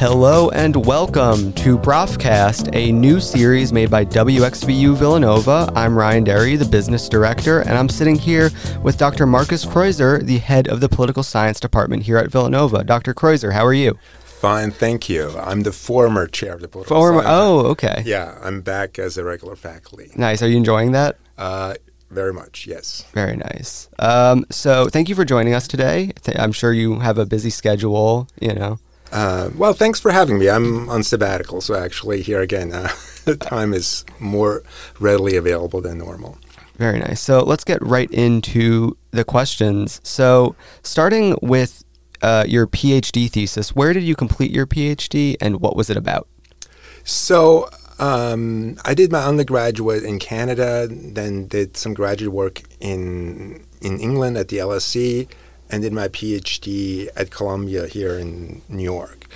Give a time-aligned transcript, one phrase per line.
[0.00, 5.70] Hello and welcome to Brothcast, a new series made by WXVU Villanova.
[5.76, 8.48] I'm Ryan Derry, the business director, and I'm sitting here
[8.82, 9.26] with Dr.
[9.26, 12.82] Marcus Kreuzer, the head of the political science department here at Villanova.
[12.82, 13.12] Dr.
[13.12, 13.98] Kreuzer, how are you?
[14.24, 15.36] Fine, thank you.
[15.38, 17.38] I'm the former chair of the political Former, science.
[17.38, 18.02] oh, okay.
[18.06, 20.12] Yeah, I'm back as a regular faculty.
[20.16, 20.42] Nice.
[20.42, 21.18] Are you enjoying that?
[21.36, 21.74] Uh,
[22.10, 23.04] very much, yes.
[23.12, 23.90] Very nice.
[23.98, 26.12] Um, so, thank you for joining us today.
[26.22, 28.78] Th- I'm sure you have a busy schedule, you know.
[29.12, 30.48] Uh, well, thanks for having me.
[30.48, 32.88] I'm on sabbatical, so actually, here again, uh,
[33.40, 34.62] time is more
[34.98, 36.38] readily available than normal.
[36.76, 37.20] Very nice.
[37.20, 40.00] So let's get right into the questions.
[40.02, 41.84] So, starting with
[42.22, 46.26] uh, your PhD thesis, where did you complete your PhD and what was it about?
[47.04, 47.68] So,
[47.98, 54.38] um, I did my undergraduate in Canada, then did some graduate work in in England
[54.38, 55.28] at the LSE,
[55.70, 59.26] and did my PhD at Columbia here in New York.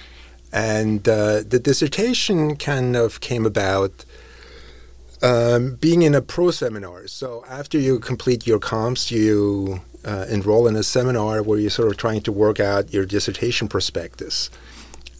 [0.53, 4.05] And uh, the dissertation kind of came about
[5.23, 7.07] um, being in a pro seminar.
[7.07, 11.89] So after you complete your comps, you uh, enroll in a seminar where you're sort
[11.91, 14.51] of trying to work out your dissertation prospectus.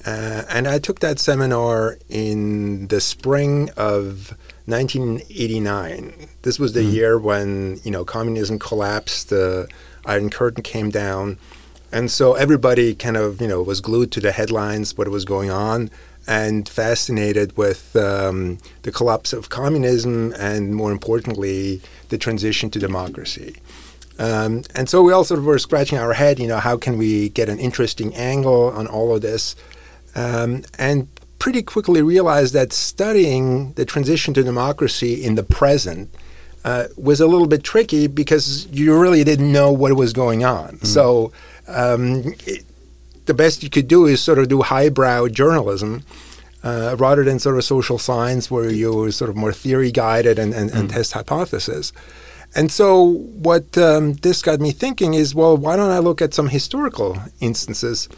[0.07, 6.13] Uh, and I took that seminar in the spring of 1989.
[6.43, 6.93] This was the Mhm.
[6.93, 9.67] year when you know communism collapsed, the
[10.07, 11.39] Iron Curtain came down,
[11.93, 15.51] and so everybody kind of you know was glued to the headlines, what was going
[15.51, 15.91] on,
[16.27, 23.57] and fascinated with um, the collapse of communism, and more importantly, the transition to democracy.
[24.19, 26.99] Um, and so we all sort of were scratching our head, you know, how can
[26.99, 29.57] we get an interesting angle on all of this?
[30.15, 31.09] Um, and
[31.41, 36.15] pretty quickly realized that studying the transition to democracy in the present
[36.65, 40.79] uh, was a little bit tricky because you really didn't know what was going on.
[40.85, 41.33] So
[41.69, 42.65] um, it,
[43.27, 46.05] the best you could do is sort of do highbrow journalism.
[46.63, 50.55] Uh, rather than sort of social science where you're sort of more theory guided and,
[50.55, 51.93] and, and test hypothesis.
[52.55, 56.33] And so, what um, this got me thinking is well, why don't I look at
[56.33, 58.09] some historical instances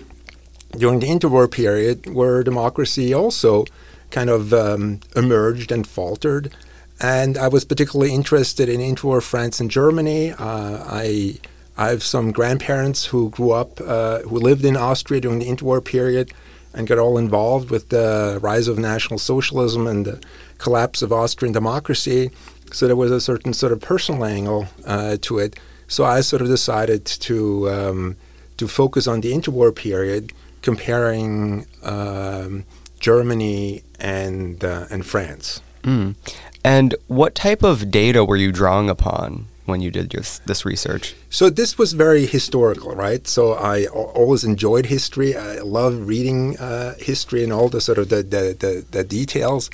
[0.78, 3.64] during the interwar period where democracy also
[4.12, 6.54] kind of um, emerged and faltered?
[7.00, 10.32] And I was particularly interested in interwar France and Germany.
[10.32, 11.38] Uh, I,
[11.76, 15.84] I have some grandparents who grew up, uh, who lived in Austria during the interwar
[15.84, 16.32] period
[16.72, 20.22] and got all involved with the rise of National Socialism and the
[20.58, 22.30] collapse of Austrian democracy.
[22.72, 25.58] So there was a certain sort of personal angle uh, to it.
[25.88, 28.16] So I sort of decided to um,
[28.56, 30.32] to focus on the interwar period,
[30.62, 32.64] comparing um,
[33.00, 35.60] Germany and uh, and France.
[35.82, 36.16] Mm.
[36.66, 41.14] And what type of data were you drawing upon when you did this, this research?
[41.30, 43.24] So this was very historical, right?
[43.28, 45.36] So I always enjoyed history.
[45.36, 49.70] I love reading uh, history and all the sort of the, the, the, the details.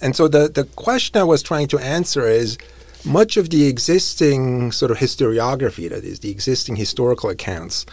[0.00, 2.58] And so the, the question I was trying to answer is
[3.04, 7.86] much of the existing sort of historiography, that is, the existing historical accounts,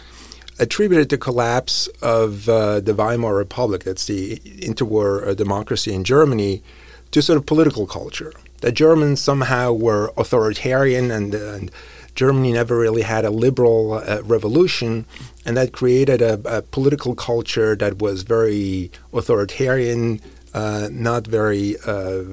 [0.58, 6.64] attributed the collapse of uh, the Weimar Republic, that's the interwar uh, democracy in Germany,
[7.12, 8.34] to sort of political culture.
[8.62, 11.72] The Germans somehow were authoritarian and, and
[12.16, 15.06] Germany never really had a liberal uh, revolution,
[15.46, 20.20] and that created a, a political culture that was very authoritarian,
[20.54, 22.24] uh, not very uh,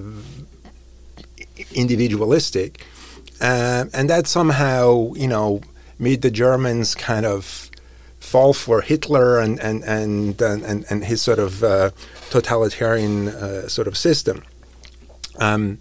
[1.73, 2.85] individualistic,
[3.41, 5.61] uh, and that somehow, you know,
[5.99, 7.71] made the Germans kind of
[8.19, 11.91] fall for Hitler and and and and, and his sort of uh,
[12.31, 14.43] totalitarian uh, sort of system.
[15.39, 15.79] Um,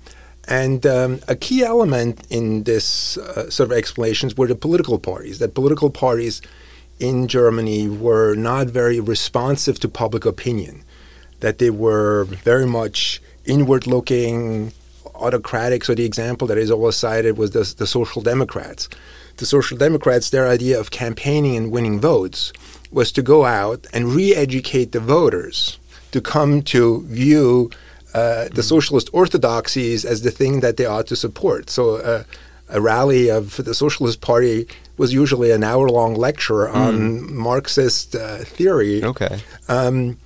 [0.47, 5.39] and um, a key element in this uh, sort of explanations were the political parties.
[5.39, 6.41] That political parties
[6.99, 10.83] in Germany were not very responsive to public opinion.
[11.39, 14.71] That they were very much inward-looking,
[15.15, 15.83] autocratic.
[15.83, 18.87] So the example that is always cited was the, the Social Democrats.
[19.37, 22.53] The Social Democrats, their idea of campaigning and winning votes
[22.91, 25.79] was to go out and re-educate the voters
[26.11, 27.69] to come to view
[28.15, 31.69] uh, the socialist orthodoxies as the thing that they ought to support.
[31.69, 32.23] So uh,
[32.69, 34.67] a rally of the Socialist Party
[34.97, 39.03] was usually an hour-long lecture on Marxist uh, theory.
[39.03, 39.39] Okay.
[39.67, 40.17] Um,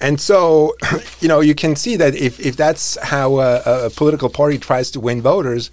[0.00, 0.76] and so,
[1.20, 4.90] you know, you can see that if, if that's how a, a political party tries
[4.92, 5.70] to win voters,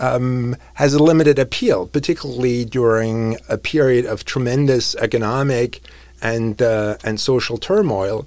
[0.00, 5.80] um, has a limited appeal, particularly during a period of tremendous economic
[6.20, 8.26] and uh, and social turmoil.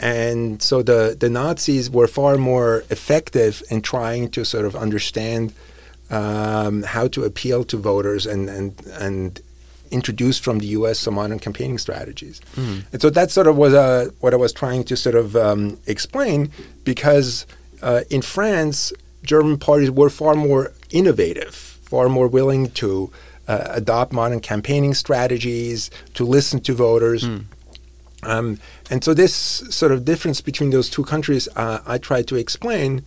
[0.00, 5.52] And so the, the Nazis were far more effective in trying to sort of understand
[6.10, 9.40] um, how to appeal to voters and, and, and
[9.90, 10.98] introduced from the U.S.
[10.98, 12.40] some modern campaigning strategies.
[12.56, 12.84] Mm.
[12.92, 15.78] And so that sort of was uh, what I was trying to sort of um,
[15.86, 16.50] explain
[16.82, 17.46] because
[17.82, 18.92] uh, in France,
[19.22, 23.12] German parties were far more innovative, far more willing to
[23.48, 27.24] uh, adopt modern campaigning strategies, to listen to voters.
[27.24, 27.44] Mm.
[28.22, 28.58] Um,
[28.90, 33.04] and so this sort of difference between those two countries, uh, I tried to explain.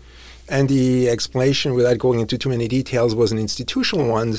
[0.50, 4.36] And the explanation, without going into too many details, was an institutional one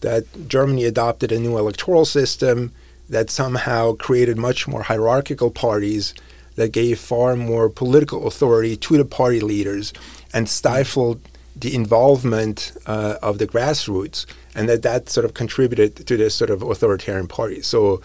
[0.00, 2.72] that Germany adopted a new electoral system
[3.08, 6.14] that somehow created much more hierarchical parties
[6.56, 9.92] that gave far more political authority to the party leaders
[10.32, 11.20] and stifled
[11.56, 16.50] the involvement uh, of the grassroots, and that that sort of contributed to this sort
[16.50, 17.62] of authoritarian party.
[17.62, 18.02] So,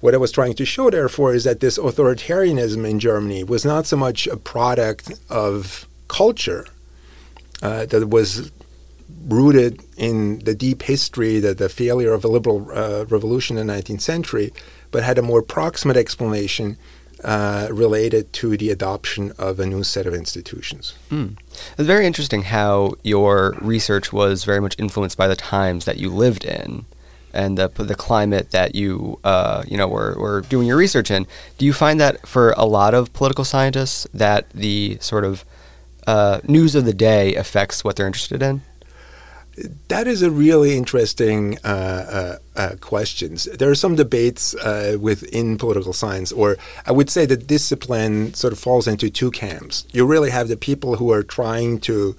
[0.00, 3.86] what I was trying to show, therefore, is that this authoritarianism in Germany was not
[3.86, 6.66] so much a product of culture
[7.62, 8.52] uh, that was
[9.26, 13.72] rooted in the deep history, that the failure of a liberal uh, revolution in the
[13.72, 14.52] 19th century,
[14.90, 16.76] but had a more proximate explanation
[17.24, 20.94] uh, related to the adoption of a new set of institutions.
[21.10, 21.36] Mm.
[21.78, 26.10] It's very interesting how your research was very much influenced by the times that you
[26.10, 26.84] lived in
[27.36, 31.26] and the, the climate that you uh, you know were, were doing your research in.
[31.58, 35.44] Do you find that for a lot of political scientists that the sort of
[36.06, 38.62] uh, news of the day affects what they're interested in?
[39.88, 43.38] That is a really interesting uh, uh, uh, question.
[43.58, 48.52] There are some debates uh, within political science, or I would say the discipline sort
[48.52, 49.86] of falls into two camps.
[49.92, 52.14] You really have the people who are trying to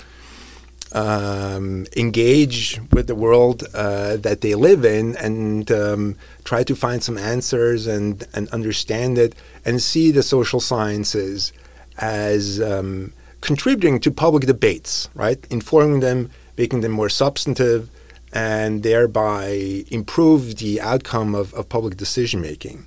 [0.98, 7.04] um, engage with the world uh, that they live in and um, try to find
[7.04, 9.36] some answers and, and understand it
[9.66, 11.54] and see the social sciences
[12.00, 15.40] as um, contributing to public debates, right?
[15.50, 17.90] Informing them making them more substantive,
[18.34, 22.86] and thereby improve the outcome of, of public decision making.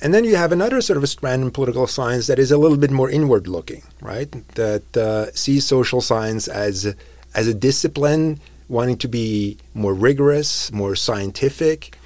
[0.00, 2.58] And then you have another sort of a strand in political science that is a
[2.58, 4.30] little bit more inward looking, right?
[4.54, 6.94] That uh, sees social science as
[7.34, 11.96] as a discipline, wanting to be more rigorous, more scientific.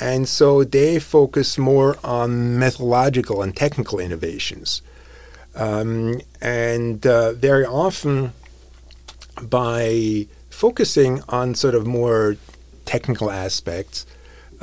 [0.00, 4.82] And so they focus more on methodological and technical innovations.
[5.54, 8.32] Um, and uh, very often,
[9.40, 12.36] by focusing on sort of more
[12.84, 14.04] technical aspects,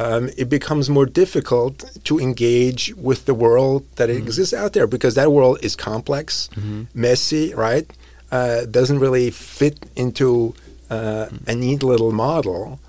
[0.01, 1.75] um, it becomes more difficult
[2.05, 4.17] to engage with the world that mm-hmm.
[4.23, 6.83] exists out there because that world is complex, mm-hmm.
[6.93, 7.85] messy, right?
[8.31, 10.55] Uh, doesn't really fit into
[10.89, 11.49] uh, mm-hmm.
[11.49, 12.79] a neat little model.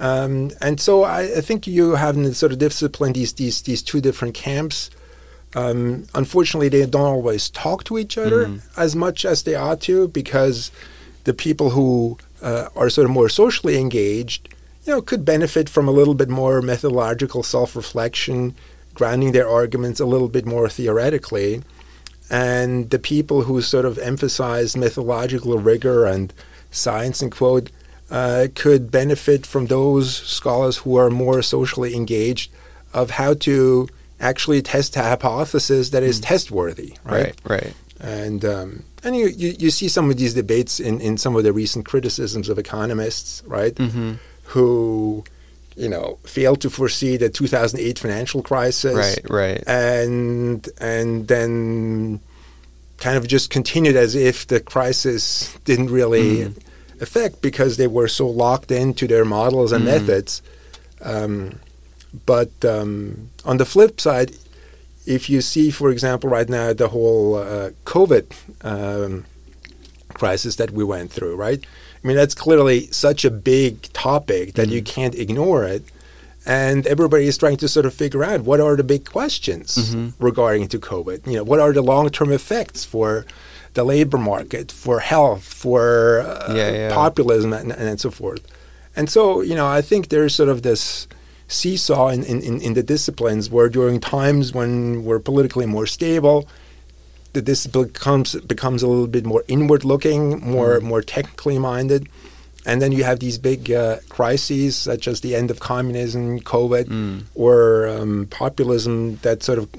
[0.00, 3.82] Um, and so I, I, think you have in sort of discipline these these these
[3.82, 4.90] two different camps.
[5.54, 8.80] Um, unfortunately, they don't always talk to each other mm-hmm.
[8.80, 10.70] as much as they ought to because
[11.24, 14.48] the people who uh, are sort of more socially engaged,
[14.88, 18.54] you know, could benefit from a little bit more methodological self-reflection,
[18.94, 21.62] grounding their arguments a little bit more theoretically.
[22.30, 26.32] And the people who sort of emphasize methodological rigor and
[26.70, 27.70] science and quote
[28.10, 32.50] uh, could benefit from those scholars who are more socially engaged
[32.94, 33.88] of how to
[34.20, 36.24] actually test a hypothesis that is mm.
[36.24, 37.38] testworthy, right?
[37.44, 37.74] Right, right.
[38.00, 41.44] And um, and you, you, you, see some of these debates in, in some of
[41.44, 43.74] the recent criticisms of economists, right?
[43.74, 44.14] Mm-hmm.
[44.52, 45.24] Who,
[45.76, 52.20] you know, failed to foresee the 2008 financial crisis, right, right, and and then
[52.98, 56.62] kind of just continued as if the crisis didn't really mm.
[57.00, 59.86] affect because they were so locked into their models and mm.
[59.86, 60.42] methods.
[61.00, 61.60] Um,
[62.26, 64.32] but um, on the flip side,
[65.06, 68.26] if you see, for example, right now the whole uh, COVID
[68.64, 69.24] um,
[70.14, 71.64] crisis that we went through, right?
[72.02, 74.74] I mean, that's clearly such a big topic that mm-hmm.
[74.74, 75.82] you can't ignore it.
[76.46, 80.24] And everybody is trying to sort of figure out what are the big questions mm-hmm.
[80.24, 81.26] regarding to COVID.
[81.26, 83.26] You know, what are the long-term effects for
[83.74, 86.94] the labor market, for health, for uh, yeah, yeah.
[86.94, 88.46] populism, and, and so forth.
[88.96, 91.06] And so, you know, I think there's sort of this
[91.48, 96.48] seesaw in, in, in the disciplines where during times when we're politically more stable,
[97.32, 100.82] the discipline becomes becomes a little bit more inward looking, more mm.
[100.82, 102.08] more technically minded.
[102.66, 106.84] And then you have these big uh, crises, such as the end of communism, COVID,
[106.84, 107.22] mm.
[107.34, 109.70] or um, populism, that sort of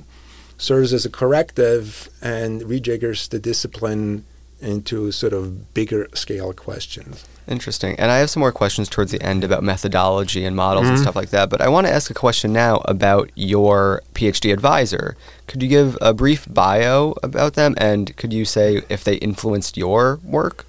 [0.57, 4.25] serves as a corrective and rejiggers the discipline
[4.61, 7.25] into sort of bigger scale questions.
[7.47, 7.99] Interesting.
[7.99, 10.95] And I have some more questions towards the end about methodology and models mm-hmm.
[10.95, 11.49] and stuff like that.
[11.49, 15.17] But I want to ask a question now about your PhD advisor.
[15.47, 19.77] Could you give a brief bio about them and could you say if they influenced
[19.77, 20.65] your work?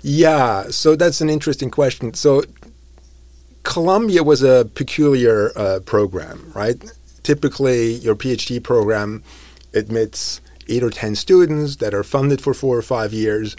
[0.00, 2.14] Yeah, so that's an interesting question.
[2.14, 2.42] So
[3.62, 6.82] Columbia was a peculiar uh, program, right?
[7.22, 9.22] Typically, your PhD program
[9.74, 13.56] admits eight or ten students that are funded for four or five years,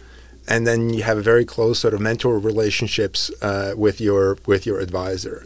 [0.47, 4.65] and then you have a very close sort of mentor relationships uh, with your with
[4.65, 5.45] your advisor.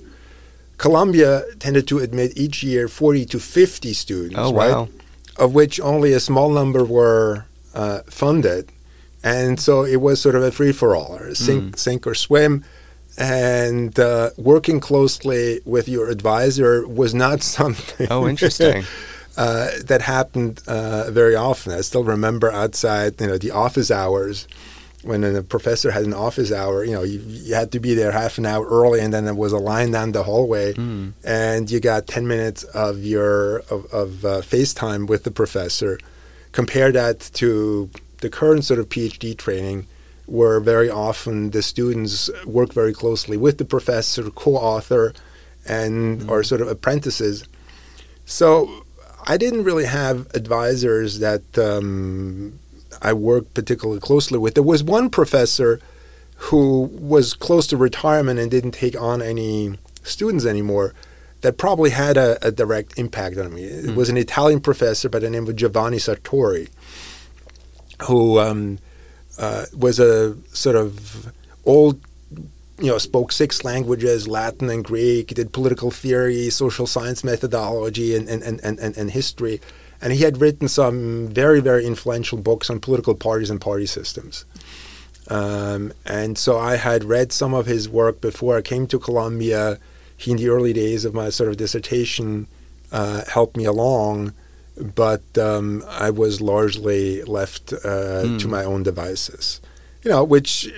[0.78, 4.72] Columbia tended to admit each year 40 to 50 students, Oh, right?
[4.72, 4.90] wow.
[5.38, 8.70] Of which only a small number were uh, funded.
[9.24, 12.64] And so it was sort of a free for all, or sink, sink or swim.
[13.18, 18.84] And uh, working closely with your advisor was not something Oh, interesting.
[19.38, 21.72] uh, that happened uh, very often.
[21.72, 24.48] I still remember outside, you know, the office hours
[25.03, 26.84] when a professor had an office hour.
[26.84, 29.36] You know, you, you had to be there half an hour early, and then there
[29.36, 30.74] was a line down the hallway,
[31.24, 36.00] and you got ten minutes of your of, of uh, FaceTime with the professor.
[36.51, 37.89] Compare that to
[38.22, 39.86] the current sort of PhD training,
[40.25, 45.13] where very often the students work very closely with the professor, co-author,
[45.67, 47.46] and are sort of apprentices.
[48.25, 48.84] So
[49.30, 52.60] I didn't really have advisors that um,
[53.02, 54.54] I worked particularly closely with.
[54.54, 55.82] There was one professor
[56.38, 60.94] who was close to retirement and didn't take on any students anymore
[61.42, 63.64] that probably had a, a direct impact on me.
[63.64, 66.70] It was an Italian professor by the name of Giovanni Sartori,
[68.04, 68.80] who um,
[69.38, 71.34] uh, was a sort of
[71.66, 72.00] old
[72.80, 78.30] you know, spoke six languages, Latin and Greek, did political theory, social science methodology, and,
[78.30, 79.60] and, and, and, and history.
[80.00, 84.46] And he had written some very, very influential books on political parties and party systems.
[85.28, 89.80] Um, and so I had read some of his work before I came to Columbia.
[90.16, 92.48] He, in the early days of my sort of dissertation,
[92.92, 94.34] uh, helped me along,
[94.96, 99.62] but um, I was largely left uh, to my own devices.
[100.08, 100.72] You know, which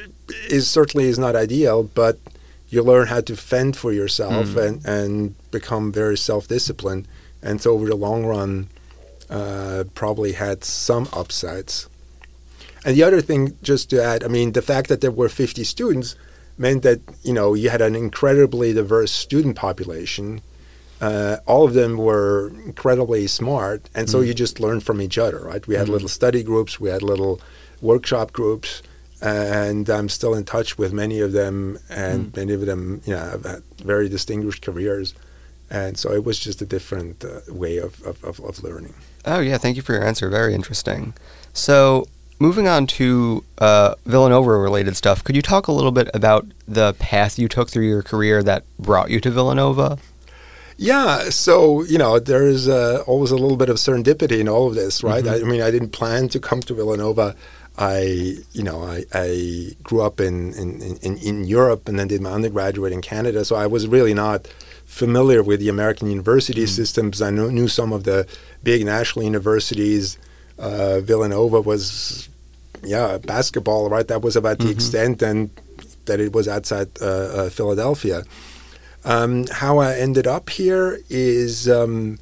[0.49, 2.17] is certainly is not ideal, but
[2.69, 7.07] you learn how to fend for yourself and, and become very self-disciplined.
[7.39, 8.69] And so over the long run,
[9.29, 11.87] uh, probably had some upsides.
[12.83, 15.63] And the other thing, just to add, I mean, the fact that there were 50
[15.63, 16.15] students
[16.57, 20.41] meant that you know you had an incredibly diverse student population.
[20.99, 25.41] Uh, all of them were incredibly smart, and so you just learned from each other,
[25.41, 25.67] right?
[25.67, 27.39] We had little study groups, we had little
[27.79, 28.81] workshop groups,
[29.21, 33.19] and I'm still in touch with many of them, and many of them, you know,
[33.19, 35.13] have had very distinguished careers,
[35.69, 38.93] and so it was just a different uh, way of, of, of, of learning.
[39.25, 39.57] Oh, yeah.
[39.57, 40.29] Thank you for your answer.
[40.29, 41.13] Very interesting.
[41.53, 42.07] So,
[42.39, 46.93] moving on to uh, Villanova related stuff, could you talk a little bit about the
[46.93, 49.99] path you took through your career that brought you to Villanova?
[50.81, 54.75] Yeah, so you know, there's uh, always a little bit of serendipity in all of
[54.75, 55.27] this, right?
[55.27, 57.35] I, I mean, I didn't plan to come to Villanova.
[57.79, 62.21] I, you know, I, I grew up in, in, in, in Europe and then did
[62.21, 64.47] my undergraduate in Canada, so I was really not
[64.85, 67.21] familiar with the American university systems.
[67.21, 68.27] I knew, knew some of the
[68.63, 70.17] big national universities.
[70.57, 72.27] Uh, Villanova was,
[72.83, 74.07] yeah, basketball, right?
[74.09, 75.49] That was about the extent, and
[76.03, 78.23] that it was outside uh, uh, Philadelphia.
[79.05, 82.19] Um, how I ended up here is um,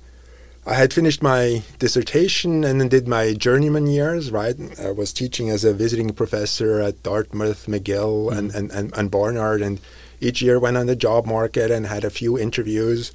[0.68, 4.56] I had finished my dissertation and then did my journeyman years, right?
[4.78, 9.62] I was teaching as a visiting professor at Dartmouth, McGill, and, and, and, and Barnard,
[9.62, 9.80] and
[10.20, 13.14] each year went on the job market and had a few interviews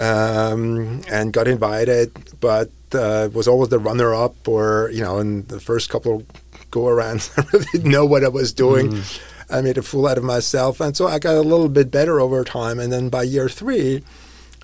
[0.00, 5.46] um, and got invited, but uh, was always the runner up or, you know, in
[5.46, 6.26] the first couple of
[6.70, 9.02] go arounds, I really didn't know what I was doing.
[9.48, 10.78] I made a fool out of myself.
[10.78, 12.78] And so I got a little bit better over time.
[12.78, 14.02] And then by year three,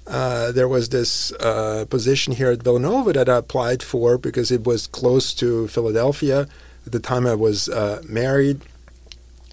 [0.08, 4.66] uh, there was this uh, position here at Villanova that I applied for because it
[4.66, 6.48] was close to Philadelphia.
[6.86, 8.62] At the time, I was uh, married.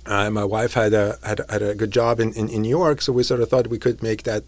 [0.06, 3.02] Uh, my wife had a had, had a good job in, in, in New York,
[3.02, 4.44] so we sort of thought we could make that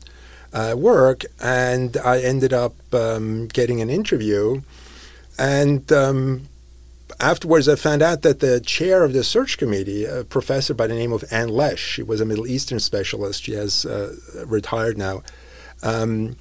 [0.53, 1.25] uh, work.
[1.41, 4.61] And I ended up um, getting an interview,
[5.37, 6.47] and um,
[7.19, 10.95] afterwards, I found out that the chair of the search committee, a professor by the
[10.95, 13.43] name of Ann Lesch, she was a Middle Eastern specialist.
[13.43, 15.21] She has uh, retired now.
[15.83, 16.35] Um,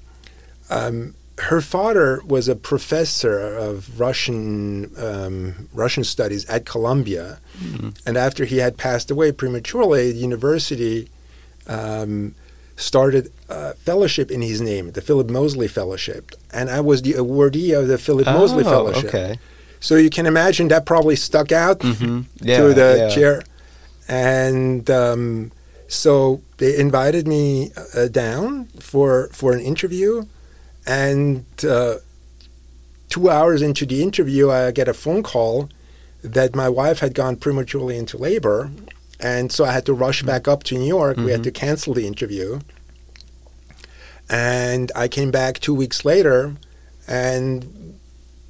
[0.70, 7.38] um, her father was a professor of Russian um, Russian studies at Columbia,
[8.06, 11.08] and after he had passed away prematurely, the university
[11.66, 12.34] um,
[12.76, 17.78] started a fellowship in his name, the Philip Mosely Fellowship, and I was the awardee
[17.78, 19.04] of the Philip Mosely Oh, Fellowship.
[19.14, 19.38] Okay.
[19.80, 22.24] So you can imagine that probably stuck out Mhm.
[22.40, 23.08] Yeah, to the yeah.
[23.14, 23.42] chair.
[24.08, 25.52] And um,
[25.88, 30.26] so they invited me uh, down for, for an interview.
[30.86, 31.96] And uh,
[33.08, 35.68] two hours into the interview, I get a phone call
[36.22, 38.70] that my wife had gone prematurely into labor
[39.20, 41.16] And so I had to rush back up to New York.
[41.16, 42.60] We had to cancel the interview.
[44.28, 46.56] And I came back two weeks later
[47.06, 47.98] and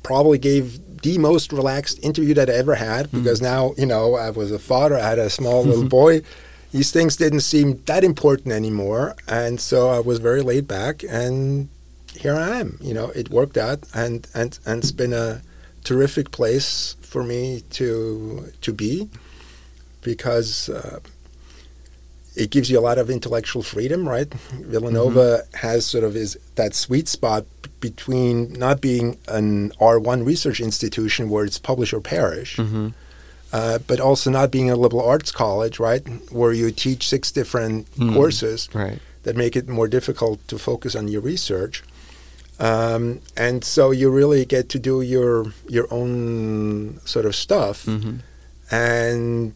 [0.02, 4.30] probably gave the most relaxed interview that I ever had because now, you know, I
[4.30, 6.22] was a father, I had a small little boy.
[6.72, 9.14] These things didn't seem that important anymore.
[9.28, 11.68] And so I was very laid back and
[12.12, 12.78] here I am.
[12.80, 15.42] You know, it worked out and, and, and it's been a
[15.84, 19.08] terrific place for me to to be
[20.02, 20.98] because uh,
[22.34, 24.32] it gives you a lot of intellectual freedom, right?
[24.74, 27.46] Villanova has sort of is that sweet spot
[27.80, 32.88] between not being an R1 research institution where it's publish or perish, Mm-hmm.
[33.56, 36.04] Uh, but also not being a liberal arts college, right,
[36.38, 38.12] where you teach six different Mm.
[38.16, 38.98] courses Right.
[39.24, 41.76] that make it more difficult to focus on your research.
[42.58, 45.34] Um, and so you really get to do your
[45.76, 48.16] your own sort of stuff, Mm-hmm.
[48.70, 49.52] and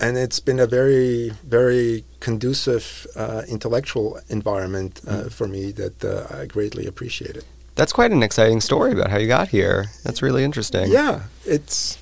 [0.00, 6.42] and it's been a very very conducive uh, intellectual environment uh, for me that uh,
[6.42, 7.44] I greatly appreciate it.
[7.74, 9.86] That's quite an exciting story about how you got here.
[10.04, 10.90] That's really interesting.
[10.92, 11.98] Yeah, it's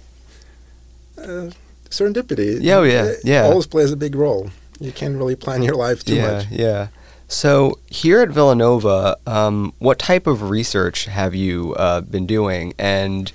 [1.22, 1.50] uh,
[1.88, 2.58] serendipity.
[2.60, 3.42] Yeah, oh, yeah, It yeah.
[3.44, 4.50] Always plays a big role.
[4.80, 6.46] You can't really plan your life too yeah, much.
[6.50, 6.88] yeah.
[7.28, 13.32] So here at Villanova, um, what type of research have you uh, been doing, and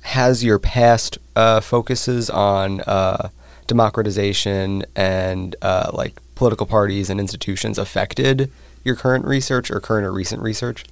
[0.00, 3.28] has your past uh, focuses on uh,
[3.66, 8.50] democratization and uh, like political parties and institutions affected
[8.84, 10.84] your current research or current or recent research?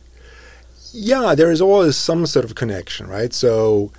[0.93, 3.33] Yeah, there is always some sort of connection, right?
[3.33, 3.91] So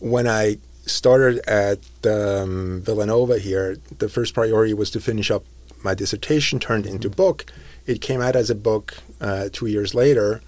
[0.00, 5.44] when I started at um, Villanova here, the first priority was to finish up
[5.82, 7.46] my dissertation, turned into book.
[7.86, 10.40] It came out as a book uh, two years later.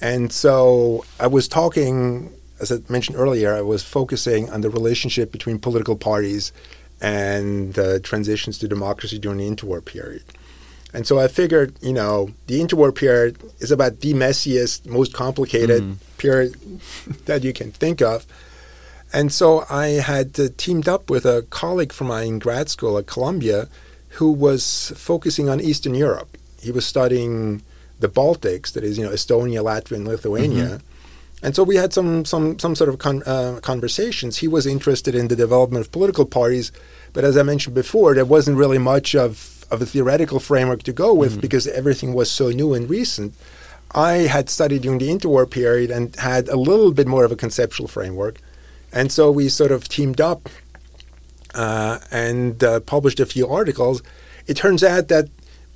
[0.00, 5.32] And so I was talking, as I mentioned earlier, I was focusing on the relationship
[5.32, 6.52] between political parties
[7.00, 10.22] and the transitions to democracy during the interwar period.
[10.94, 15.82] And so I figured, you know, the interwar period is about the messiest, most complicated
[15.82, 15.96] Mhm.
[16.18, 16.54] period
[17.24, 18.26] that you can think of.
[19.12, 22.96] And so I had uh, teamed up with a colleague from mine in grad school
[22.98, 23.68] at Columbia
[24.16, 26.36] who was focusing on Eastern Europe.
[26.60, 27.62] He was studying
[28.00, 30.80] the Baltics, that is, you know, Estonia, Latvia, and Lithuania.
[31.42, 34.38] And so we had some some some sort of con, uh, conversations.
[34.38, 36.70] He was interested in the development of political parties,
[37.12, 40.92] but as I mentioned before, there wasn't really much of of a theoretical framework to
[40.92, 43.34] go with because everything was so new and recent.
[43.94, 47.36] I had studied during the interwar period and had a little bit more of a
[47.36, 48.38] conceptual framework,
[48.92, 50.48] and so we sort of teamed up
[51.54, 54.02] uh, and uh, published a few articles.
[54.46, 55.28] It turns out that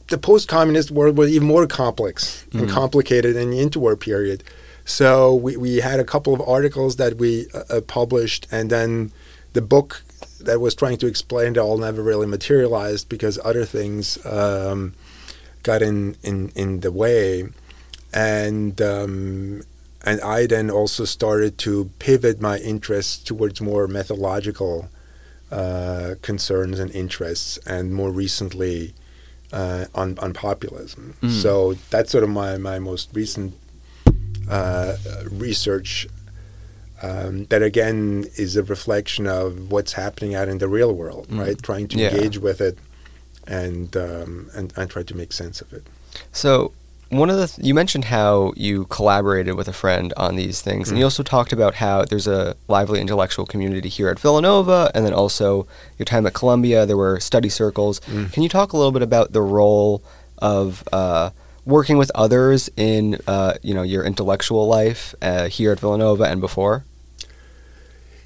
[0.09, 4.45] the post-communist world was even more complex and complicated in the interwar period.
[4.85, 9.11] So we, we had a couple of articles that we uh, uh, published, and then
[9.53, 10.03] the book
[10.41, 14.95] that was trying to explain it all never really materialized because other things um,
[15.65, 17.49] got in, in, in the way.
[18.15, 19.63] And um,
[20.07, 24.89] and I then also started to pivot my interests towards more methodological
[25.51, 28.95] uh, concerns and interests, and more recently
[29.53, 31.15] uh, on on populism.
[31.23, 31.31] Mm.
[31.43, 33.53] So that's sort of my my most recent
[34.49, 34.97] uh,
[35.31, 36.07] research.
[37.03, 41.41] Um, that again is a reflection of what's happening out in the real world, Mm.
[41.41, 41.63] right?
[41.63, 42.09] Trying to Yeah.
[42.15, 42.79] engage with it
[43.47, 45.85] and, um, and and try to make sense of it.
[46.33, 46.73] So
[47.11, 50.89] one of the th- you mentioned how you collaborated with a friend on these things,
[50.89, 55.05] and you also talked about how there's a lively intellectual community here at Villanova, and
[55.07, 55.67] then also
[55.99, 56.85] your time at Columbia.
[56.85, 58.01] There were study circles.
[58.33, 60.03] Can you talk a little bit about the role
[60.39, 61.31] of uh,
[61.65, 66.41] working with others in uh, you know your intellectual life uh, here at Villanova and
[66.41, 66.85] before?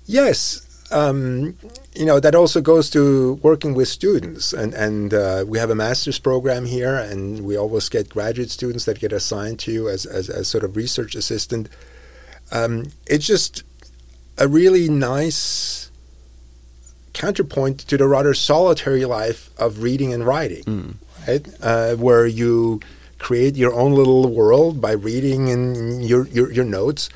[0.06, 1.57] Yes, um,
[1.94, 5.74] you know that also goes to working with students, and and uh, we have a
[5.74, 10.07] master's program here, and we always get graduate students that get assigned to you as
[10.07, 11.68] as, as sort of research assistant.
[12.53, 13.62] Um, it's just
[14.38, 15.90] a really nice
[17.12, 20.94] counterpoint to the rather solitary life of reading and writing, Mm.
[21.29, 21.48] right?
[21.61, 22.81] Uh, where you
[23.18, 27.09] create your own little world by reading in your your, your notes,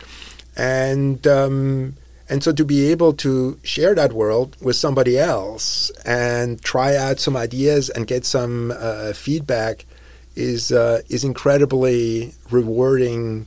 [0.56, 1.94] and um,
[2.28, 7.20] and so to be able to share that world with somebody else and try out
[7.20, 9.84] some ideas and get some uh, feedback
[10.36, 13.46] is uh, is incredibly rewarding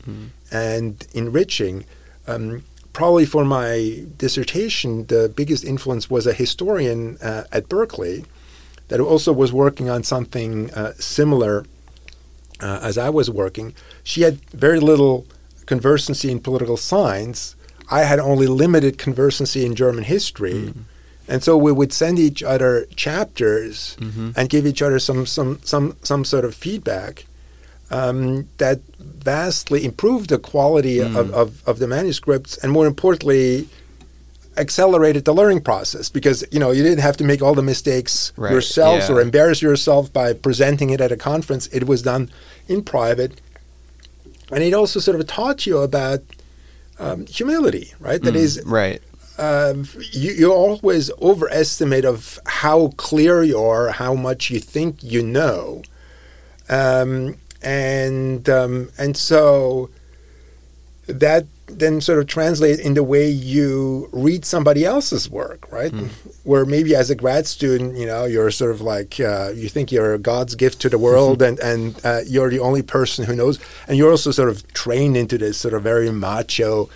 [0.52, 1.86] and enriching.
[2.28, 2.64] Um,
[2.94, 8.26] probably for my dissertation, the biggest influence was a historian uh, at Berkeley
[8.88, 11.66] that also was working on something uh, similar
[12.60, 13.74] uh, as I was working.
[14.04, 15.26] She had very little
[15.66, 17.56] conversancy in political science.
[17.90, 20.74] I had only limited conversancy in German history.
[21.30, 24.30] And so we would send each other chapters Mm-hmm.
[24.38, 27.26] and give each other some some some some sort of feedback
[27.92, 31.16] um, that vastly improved the quality Mm.
[31.20, 33.68] of, of, of the manuscripts and more importantly
[34.58, 38.34] accelerated the learning process because you know you didn't have to make all the mistakes
[38.38, 39.16] Right, yourselves yeah.
[39.16, 42.32] or embarrass yourself by presenting it at a conference it was done
[42.68, 43.34] in private
[44.52, 46.22] and it also sort of taught you about
[47.00, 49.02] um, humility right That Mm, is right.
[49.38, 55.22] um, you, you always overestimate of how clear you are, how much you think you
[55.22, 55.84] know,
[56.70, 59.90] um, and um, and so
[61.08, 65.92] that then sort of translates in the way you read somebody else's work, right?
[66.44, 69.92] Where maybe as a grad student, you know, you're sort of like uh, you think
[69.92, 73.60] you're God's gift to the world, and and uh, you're the only person who knows,
[73.88, 76.90] and you're also sort of trained into this sort of very macho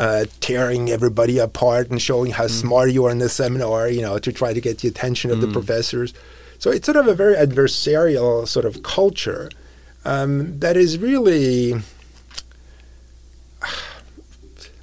[0.00, 4.18] uh, tearing everybody apart and showing how smart you are in the seminar, you know,
[4.18, 6.14] to try to get the attention of the professors.
[6.58, 9.50] So it's sort of a very adversarial sort of culture
[10.04, 11.74] um, that is really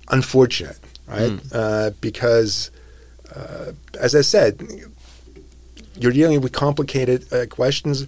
[0.10, 1.40] unfortunate, right?
[1.52, 2.72] Uh, because,
[3.36, 4.62] uh, as I said,
[6.00, 8.08] you're dealing with complicated uh, questions,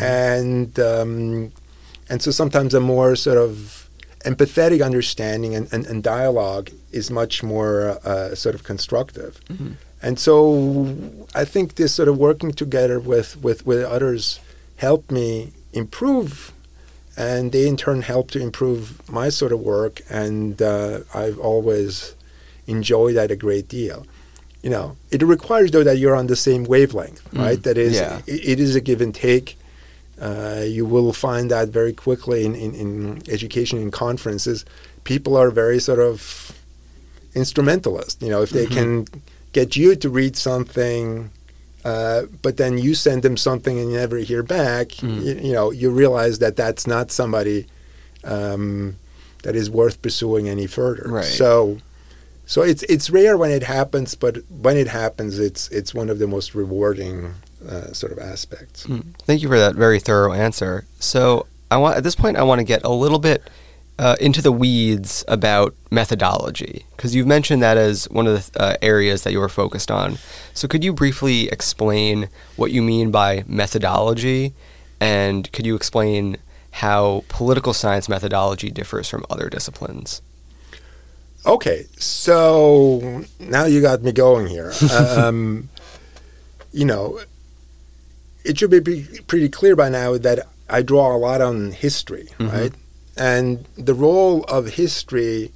[0.00, 1.52] and um,
[2.08, 3.88] and so sometimes a more sort of
[4.24, 9.40] empathetic understanding and, and, and dialogue is much more uh, sort of constructive.
[10.02, 10.36] And so
[11.34, 14.40] I think this sort of working together with, with, with others
[14.76, 16.52] helped me improve,
[17.16, 20.00] and they in turn helped to improve my sort of work.
[20.08, 22.14] And uh, I've always
[22.66, 24.06] enjoyed that a great deal.
[24.62, 27.62] You know, it requires though that you're on the same wavelength, right?
[27.62, 28.20] That is, yeah.
[28.26, 29.56] it, it is a give and take.
[30.20, 34.66] Uh, you will find that very quickly in, in, in education and conferences.
[35.04, 36.52] People are very sort of
[37.34, 38.20] instrumentalist.
[38.20, 39.06] You know, if they can
[39.52, 41.30] get you to read something,
[41.84, 45.70] uh, but then you send them something and you never hear back, you, you know,
[45.70, 47.66] you realize that that's not somebody
[48.24, 48.96] um,
[49.42, 51.08] that is worth pursuing any further.
[51.08, 51.24] Right.
[51.24, 51.78] So,
[52.46, 56.18] so it's it's rare when it happens, but when it happens, it's it's one of
[56.18, 57.34] the most rewarding
[57.66, 58.86] uh, sort of aspects.
[58.86, 59.14] Mm.
[59.22, 60.84] Thank you for that very thorough answer.
[60.98, 63.48] So, I want at this point I want to get a little bit
[64.00, 68.74] uh, into the weeds about methodology because you've mentioned that as one of the uh,
[68.80, 70.16] areas that you were focused on.
[70.54, 74.54] So, could you briefly explain what you mean by methodology,
[75.00, 76.38] and could you explain
[76.70, 80.22] how political science methodology differs from other disciplines?
[81.44, 84.72] Okay, so now you got me going here.
[84.98, 85.68] um,
[86.72, 87.20] you know,
[88.46, 92.72] it should be pretty clear by now that I draw a lot on history, right?
[93.16, 95.52] And the role of history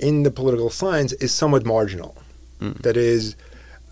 [0.00, 2.16] in the political science is somewhat marginal.
[2.60, 3.36] That is,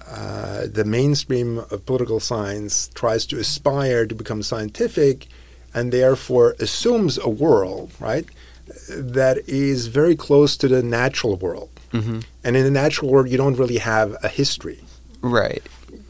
[0.08, 5.26] uh, the mainstream of political science tries to aspire to become scientific
[5.74, 8.26] and therefore assumes a world, right,
[8.88, 11.68] that is very close to the natural world.
[11.92, 12.20] Mm-hmm.
[12.44, 14.80] And in the natural world, you don't really have a history.
[15.20, 15.62] Right.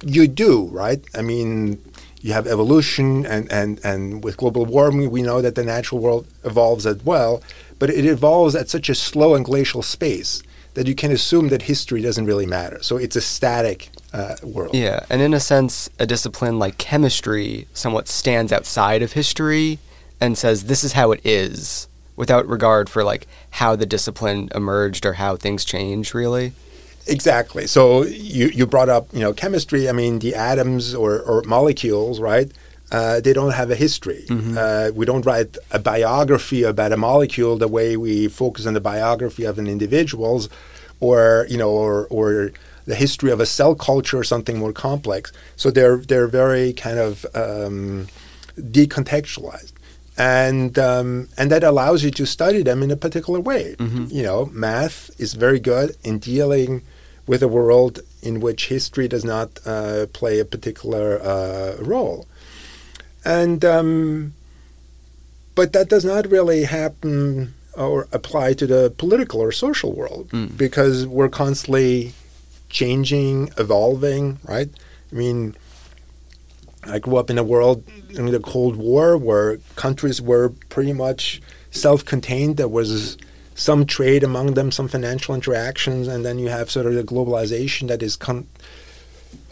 [0.05, 1.05] You do, right?
[1.15, 1.79] I mean,
[2.23, 6.27] you have evolution, and, and, and with global warming, we know that the natural world
[6.45, 7.43] evolves as well,
[7.79, 10.43] but it evolves at such a slow and glacial space
[10.75, 12.83] that you can assume that history doesn't really matter.
[12.83, 14.75] So it's a static uh, world.
[14.75, 19.79] Yeah, and in a sense, a discipline like chemistry somewhat stands outside of history
[20.21, 25.05] and says this is how it is, without regard for like how the discipline emerged
[25.05, 26.15] or how things change.
[26.15, 26.53] Really.
[27.07, 27.67] Exactly.
[27.67, 29.89] So you, you brought up, you know, chemistry.
[29.89, 32.51] I mean, the atoms or, or molecules, right?
[32.91, 34.27] Uh, they don't have a history.
[34.59, 38.81] Uh, we don't write a biography about a molecule the way we focus on the
[38.81, 40.51] biography of an individual's,
[41.01, 42.53] or you know, or or
[42.85, 45.33] the history of a cell culture or something more complex.
[45.57, 48.09] So they're they're very kind of um,
[48.59, 49.73] decontextualized.
[50.19, 53.75] And um, and that allows you to study them in a particular way.
[54.11, 56.83] You know, math is very good in dealing
[57.33, 62.27] with a world in which history does not uh, play a particular uh, role.
[63.25, 64.35] And um,
[65.55, 70.49] but that does not really happen or apply to the political or social world Mm.
[70.65, 72.13] because we're constantly
[72.69, 74.69] changing, evolving, right?
[75.11, 75.55] I mean,
[76.95, 77.79] I grew up in a world
[78.19, 79.49] in the Cold War where
[79.87, 81.41] countries were pretty much
[81.71, 82.53] self-contained.
[82.61, 83.17] There was
[83.55, 87.89] some trade among them, some financial interactions, and then you have sort of the globalization
[87.89, 88.47] that is con-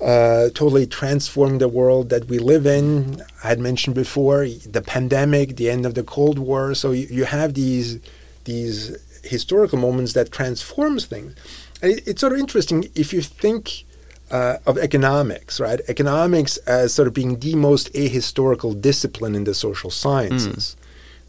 [0.01, 3.23] uh, totally transformed the world that we live in.
[3.45, 6.75] I had mentioned before the pandemic, the end of the Cold War.
[6.75, 8.01] So you, you have these
[8.45, 11.35] these historical moments that transforms things.
[11.83, 13.85] And it, it's sort of interesting if you think
[14.31, 15.81] uh, of economics, right?
[15.89, 20.77] Economics as sort of being the most ahistorical discipline in the social sciences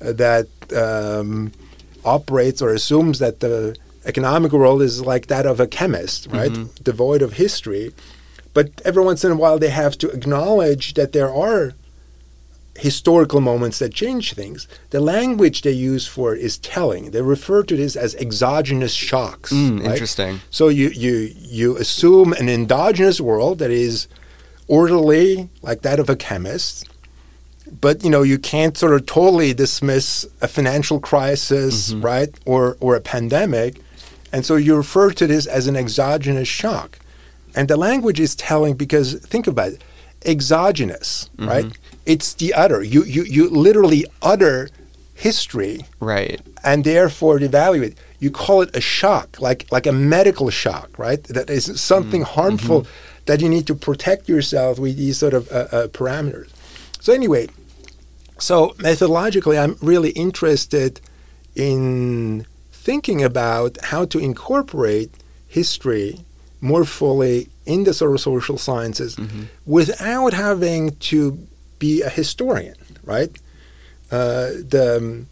[0.02, 1.52] uh, that um,
[2.06, 6.52] operates or assumes that the economic world is like that of a chemist, right?
[6.52, 6.84] Mhm.
[6.84, 7.94] Devoid of history.
[8.54, 11.74] But every once in a while, they have to acknowledge that there are
[12.78, 14.68] historical moments that change things.
[14.90, 17.12] The language they use for it is telling.
[17.12, 19.52] They refer to this as exogenous shocks.
[19.54, 19.92] Mm, right?
[19.92, 20.42] Interesting.
[20.50, 24.08] So you, you, you assume an endogenous world that is
[24.68, 26.86] orderly, like that of a chemist,
[27.80, 32.04] but you know you can't sort of totally dismiss a financial crisis, Mhm.
[32.04, 33.76] right, or or a pandemic,
[34.34, 37.00] and so you refer to this as an exogenous shock,
[37.56, 39.82] and the language is telling because think about it,
[40.26, 41.66] exogenous, right?
[42.06, 42.82] It's the utter.
[42.84, 44.70] You you you literally utter
[45.14, 46.40] history Right.
[46.64, 47.94] and therefore evaluate.
[48.20, 51.22] You call it a shock, like like a medical shock, right?
[51.36, 52.86] That is something harmful
[53.28, 56.48] that you need to protect yourself with these sort of uh, uh, parameters.
[57.00, 57.48] So anyway,
[58.42, 61.00] so methodologically, I'm really interested
[61.56, 65.12] in thinking about how to incorporate
[65.48, 66.26] history
[66.60, 69.18] more fully in the sort of social sciences
[69.66, 71.48] without having to
[71.80, 73.32] be a historian, right?
[74.12, 75.28] Uh, the um,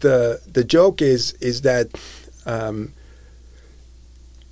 [0.00, 1.88] the the joke is is that
[2.46, 2.92] um,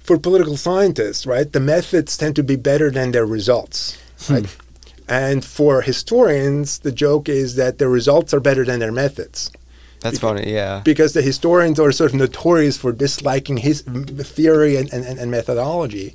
[0.01, 3.98] for political scientists, right, the methods tend to be better than their results,
[4.31, 4.46] right?
[5.09, 9.51] And for historians, the joke is that their results are better than their methods
[10.01, 10.53] That's funny.
[10.53, 10.83] Yeah.
[10.85, 16.14] because the historians are sort of notorious for disliking his theory and, and, and methodology.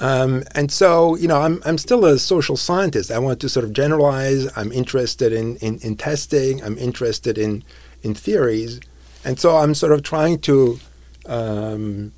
[0.00, 3.10] Um, and so, you know, I'm, I'm still a social scientist.
[3.10, 4.50] I want to sort of generalize.
[4.56, 6.62] I'm interested in, in, in testing.
[6.62, 7.64] I'm interested in,
[8.02, 8.80] in theories.
[9.24, 10.78] And so I'm sort of trying to
[11.26, 12.12] um,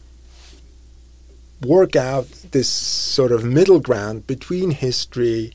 [1.62, 5.52] work out this sort of middle ground between history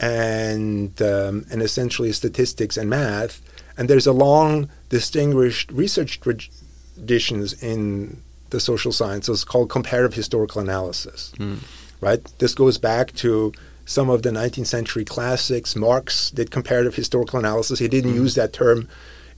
[0.00, 3.40] and, um, and essentially statistics and math.
[3.76, 11.32] And there's a long, distinguished research traditions in the social sciences called comparative historical analysis.
[11.36, 11.58] Mm.
[12.00, 12.24] Right?
[12.38, 13.52] This goes back to
[13.84, 15.76] some of the 19th century classics.
[15.76, 17.78] Marx did comparative historical analysis.
[17.78, 18.88] He didn't use that term.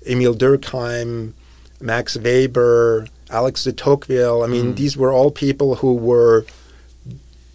[0.07, 1.33] Emil Durkheim,
[1.81, 4.43] Max Weber, Alex de Tocqueville.
[4.43, 4.77] I mean, Mm.
[4.77, 6.45] these were all people who were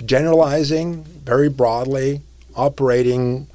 [0.06, 2.22] generalizing very broadly,
[2.56, 3.48] operating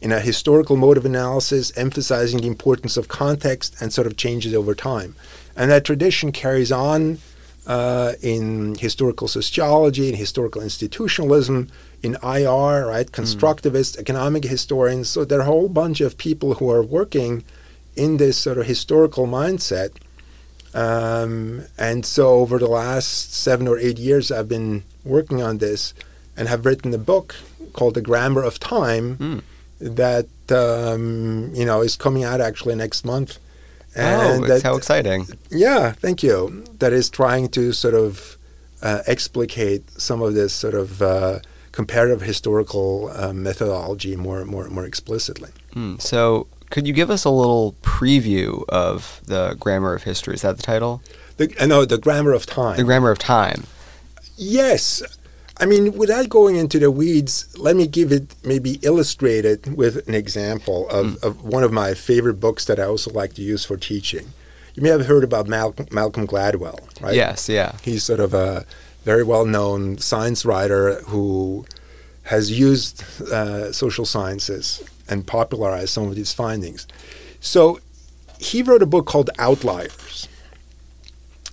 [0.00, 4.54] in a historical mode of analysis, emphasizing the importance of context and sort of changes
[4.54, 5.14] over time.
[5.56, 7.18] And that tradition carries on
[7.66, 11.68] uh, in historical sociology, in historical institutionalism,
[12.02, 15.08] in IR, right, constructivist, economic historians.
[15.10, 17.44] So there are a whole bunch of people who are working
[17.94, 19.90] in this sort of historical mindset.
[20.74, 25.94] Um, and so over the last seven or eight years, I've been working on this
[26.36, 27.34] and have written a book
[27.72, 29.42] called The Grammar of Time Mm.
[29.80, 33.38] that um, you know is coming out actually next month.
[33.96, 35.26] oh, that, how exciting.
[35.50, 36.64] yeah, thank you.
[36.78, 38.36] That is trying to sort of
[38.82, 41.38] uh, explicate some of this sort of uh,
[41.72, 45.50] comparative historical uh, methodology more, more, more explicitly.
[45.74, 46.00] Mm.
[46.00, 50.34] So, could you give us a little preview of the grammar of history?
[50.34, 51.02] Is that the title?
[51.36, 52.76] The, I know the grammar of time.
[52.76, 53.64] The grammar of time.
[54.36, 55.02] Yes.
[55.60, 60.14] I mean, without going into the weeds, let me give it maybe illustrated with an
[60.14, 63.76] example of, of one of my favorite books that I also like to use for
[63.76, 64.32] teaching.
[64.74, 67.14] You may have heard about Malcolm, Malcolm Gladwell, right?
[67.14, 67.48] Yes.
[67.48, 67.76] Yeah.
[67.82, 68.64] He's sort of a
[69.04, 71.66] very well known science writer who
[72.24, 73.02] has used
[73.32, 76.86] uh, social sciences and popularized some of these findings.
[77.40, 77.80] So
[78.38, 80.28] he wrote a book called Outliers.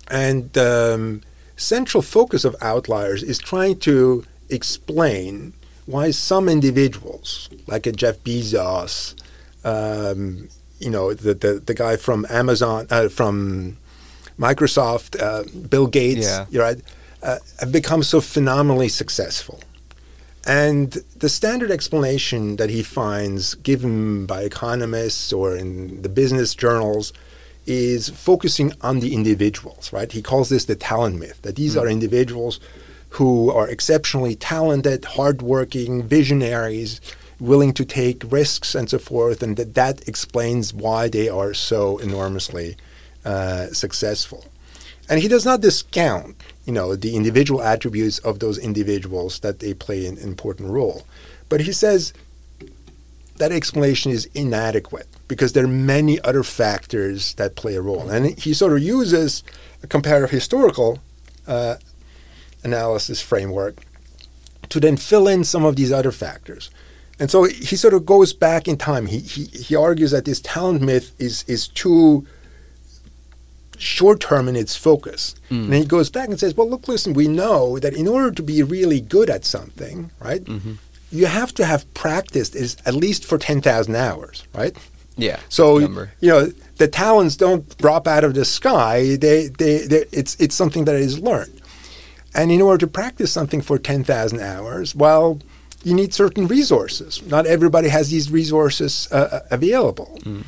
[0.09, 1.21] And the um,
[1.57, 5.53] central focus of Outliers is trying to explain
[5.87, 9.15] why some individuals, like a Jeff Bezos,
[9.63, 13.77] um, you know, the, the, the guy from Amazon, uh, from
[14.37, 16.45] Microsoft, uh, Bill Gates, Yeah.
[16.49, 16.79] you right,
[17.23, 19.59] uh, have become so phenomenally successful.
[20.45, 27.13] And the standard explanation that he finds given by economists or in the business journals
[27.65, 30.11] is focusing on the individuals, right?
[30.11, 32.59] He calls this the talent myth, that these are individuals
[33.09, 37.01] who are exceptionally talented, hardworking, visionaries,
[37.39, 41.97] willing to take risks and so forth, and that that explains why they are so
[41.97, 42.77] enormously
[43.23, 44.45] uh, successful.
[45.09, 49.73] And he does not discount, you know, the individual attributes of those individuals that they
[49.73, 51.05] play an important role.
[51.47, 52.13] But he says
[53.37, 58.09] that explanation is inadequate because there are many other factors that play a role.
[58.09, 59.43] And he sort of uses
[59.83, 60.99] a comparative historical
[61.47, 61.75] uh,
[62.63, 63.75] analysis framework
[64.69, 66.71] to then fill in some of these other factors.
[67.19, 69.05] And so he sort of goes back in time.
[69.05, 72.25] He, he, he argues that this talent myth is, is too
[73.79, 75.35] short term in its focus.
[75.49, 75.65] Mm.
[75.65, 78.43] And he goes back and says, well, look, listen, we know that in order to
[78.43, 80.73] be really good at something, right, mm-hmm.
[81.11, 84.75] you have to have practiced is at least for 10,000 hours, right?
[85.17, 85.39] Yeah.
[85.49, 89.15] So, you know, the talents don't drop out of the sky.
[89.15, 91.61] They, they, they, it's, it's something that is learned.
[92.33, 95.39] And in order to practice something for 10,000 hours, well,
[95.83, 97.25] you need certain resources.
[97.27, 100.19] Not everybody has these resources uh, uh available.
[100.23, 100.43] Mm.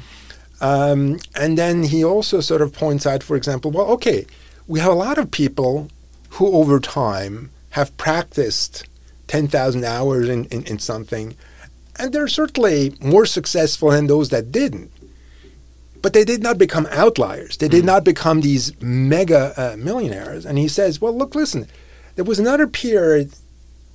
[0.60, 4.26] Um, and then he also sort of points out, for example, well, okay,
[4.68, 5.90] we have a lot of people
[6.32, 8.86] who over time have practiced
[9.28, 11.36] 10,000 hours in, in, in something,
[11.98, 14.92] and they're certainly more successful than those that didn't.
[16.02, 17.58] But they did not become outliers.
[17.58, 17.88] They did mm.
[17.88, 20.46] not become these mega uh, millionaires.
[20.46, 21.68] And he says, well, look, listen,
[22.16, 23.32] there was another period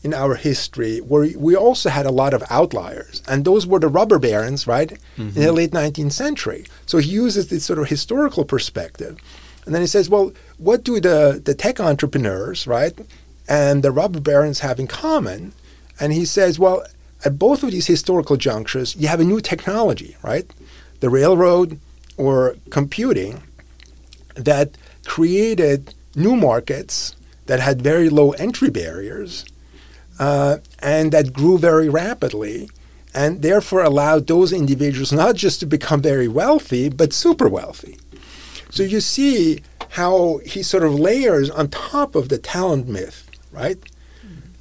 [0.03, 3.89] in our history where we also had a lot of outliers, and those were the
[3.89, 5.23] robber barons, right, mm-hmm.
[5.23, 5.57] in the mm-hmm.
[5.57, 6.67] late 19th century.
[6.87, 9.19] So he uses this sort of historical perspective.
[9.65, 12.99] And then he says, well, what do the, the tech entrepreneurs, right,
[13.49, 15.53] and the robber barons have in common?
[16.01, 16.85] And he says, well,
[17.25, 20.51] at both of these historical junctures, you have a new technology, right?
[20.99, 21.79] The railroad
[22.17, 23.43] or computing
[24.35, 27.15] that created new markets
[27.47, 29.45] that had very low entry barriers
[30.23, 32.71] uh, and that grew very rapidly
[33.13, 37.99] and therefore allowed those individuals not just to become very wealthy, but super wealthy.
[38.71, 43.79] So you see how he sort of layers on top of the talent myth, right?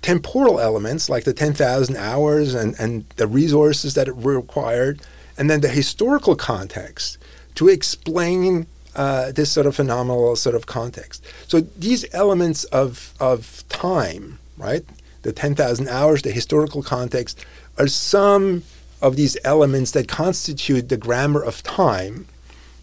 [0.01, 4.99] Temporal elements like the 10,000 hours and, and the resources that were required,
[5.37, 7.19] and then the historical context
[7.53, 11.23] to explain uh, this sort of phenomenal sort of context.
[11.47, 14.83] So these elements of, of time, right?
[15.23, 17.45] The 10,000 hours, the historical context,
[17.77, 18.63] are some
[19.01, 22.27] of these elements that constitute the grammar of time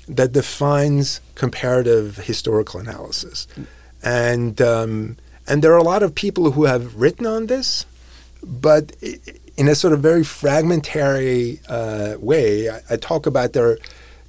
[0.08, 3.46] that defines comparative historical analysis.
[4.02, 7.84] And, um, and there are a lot of people who have written on this,
[8.42, 8.92] but
[9.58, 12.70] in a sort of very fragmentary uh, way.
[12.70, 13.76] I, I, talk about their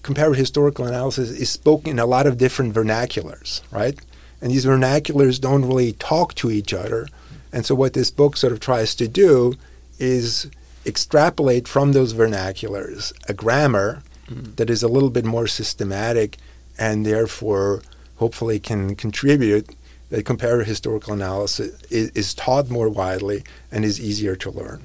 [0.02, 3.98] comparative historical analysis is spoken in a lot of different vernaculars, right?
[4.42, 7.08] And these vernaculars don't really talk to each other.
[7.52, 9.54] And so, what this book sort of tries to do
[9.98, 10.50] is
[10.86, 14.56] extrapolate from those vernaculars a grammar mm.
[14.56, 16.38] that is a little bit more systematic
[16.78, 17.82] and therefore
[18.18, 19.76] hopefully can contribute
[20.10, 24.82] that comparative historical analysis is, is, taught more widely and is easier to learn.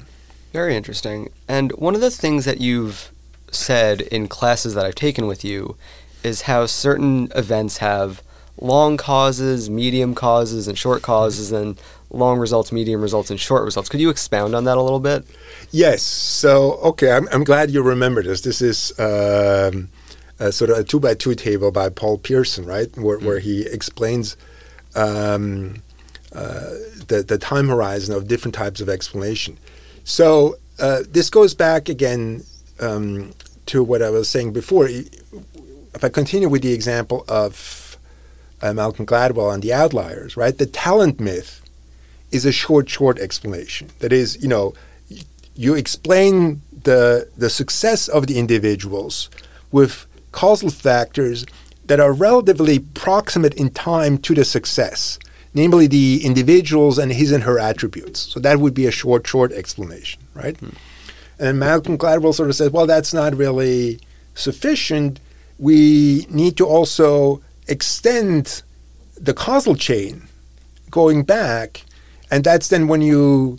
[0.52, 1.30] Very interesting.
[1.48, 3.10] And one of the things that you've
[3.50, 5.76] said in classes that I've taken with you
[6.22, 8.22] is how certain events have
[8.60, 13.88] long causes, medium causes, and short causes, and long results, medium results, and short results.
[13.88, 15.24] Could you expound on that a little bit?
[15.70, 16.02] Yes.
[16.02, 18.42] So, okay, I'm, I'm glad you remember this.
[18.42, 19.88] This is um,
[20.50, 23.26] sort of a two by two table by Paul Pierson, right, where, mm-hmm.
[23.26, 24.36] where he explains
[24.94, 25.82] um,
[26.32, 26.70] uh,
[27.08, 29.58] the, the time horizon of different types of explanation.
[30.04, 32.44] So, uh, this goes back again
[32.80, 33.32] um,
[33.66, 34.88] to what I was saying before.
[34.88, 37.83] If I continue with the example of
[38.64, 41.60] uh, Malcolm Gladwell on the outliers, right, the talent myth
[42.32, 43.90] is a short, short explanation.
[43.98, 44.74] That is, you know,
[45.54, 49.28] you explain the the success of the individuals
[49.70, 51.44] with causal factors
[51.86, 55.18] that are relatively proximate in time to the success,
[55.52, 58.20] namely the individuals and his and her attributes.
[58.20, 60.56] So that would be a short, short explanation, right?
[60.56, 60.70] Hmm.
[61.38, 64.00] And Malcolm Gladwell sort of says, well, that's not really
[64.34, 65.20] sufficient.
[65.58, 68.62] We need to also extend
[69.16, 70.22] the causal chain
[70.90, 71.84] going back
[72.30, 73.58] and that's then when you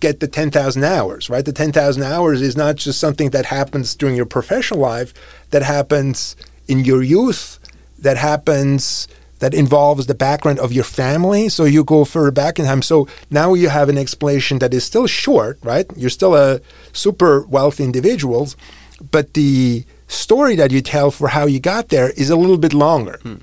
[0.00, 1.44] get the 10,000 hours, right?
[1.44, 5.14] The 10,000 hours is not just something that happens during your professional life,
[5.50, 6.36] that happens
[6.68, 7.58] in your youth,
[7.98, 9.08] that happens
[9.38, 11.48] that involves the background of your family.
[11.48, 12.82] So you go further back in time.
[12.82, 15.86] So now you have an explanation that is still short, right?
[15.96, 16.60] You're still a
[16.92, 18.48] super wealthy individual,
[19.10, 22.72] but the story that you tell for how you got there is a little bit
[22.72, 23.18] longer.
[23.22, 23.36] Hmm.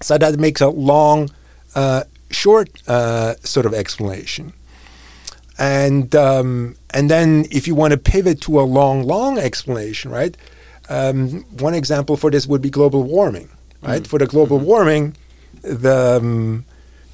[0.00, 1.30] So that makes a long
[1.74, 4.52] uh, short uh, sort of explanation.
[5.58, 10.36] And um, and then if you want to pivot to a long, long explanation, right?
[10.88, 13.50] Um, one example for this would be global warming,
[13.82, 14.02] right?
[14.02, 14.06] Mm.
[14.06, 14.66] For the global mm-hmm.
[14.66, 15.16] warming,
[15.62, 16.64] the um,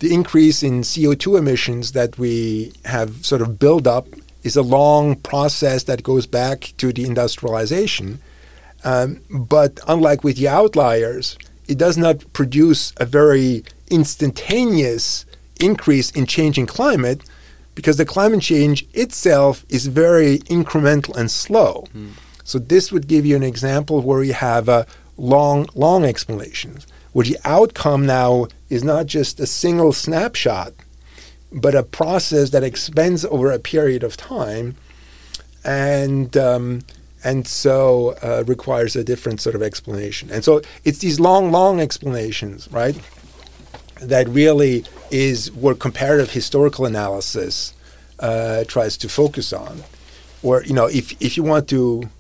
[0.01, 4.07] the increase in CO2 emissions that we have sort of built up
[4.43, 8.21] is a long process that goes back to the industrialization.
[8.85, 15.25] Um, but unlike with the outliers, it does not produce a very instantaneous
[15.61, 17.23] increase in changing climate
[17.75, 21.87] because the climate change itself is very incremental and slow.
[21.95, 22.11] Mm.
[22.45, 27.25] So this would give you an example where you have a long, long explanations, where
[27.25, 30.73] the outcome now is not just a single snapshot,
[31.53, 34.77] but a process that expands over a period of time,
[35.65, 36.83] and um,
[37.25, 40.31] and so uh, requires a different sort of explanation.
[40.31, 42.97] And so it's these long, long explanations, right?
[44.01, 47.75] That really is what comparative historical analysis
[48.21, 49.83] uh, tries to focus on.
[50.43, 52.11] Or you know, if if you want to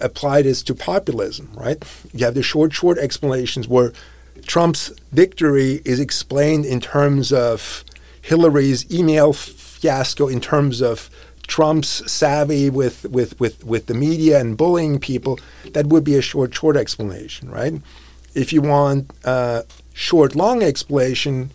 [0.00, 1.82] apply this to populism, right?
[2.12, 3.92] You have the short, short explanations where
[4.46, 7.84] Trump's victory is explained in terms of
[8.20, 11.10] Hillary's email fiasco, in terms of
[11.46, 15.38] Trump's savvy with, with, with, with the media and bullying people,
[15.72, 17.74] that would be a short, short explanation, right?
[18.34, 21.50] If you want a short, long explanation,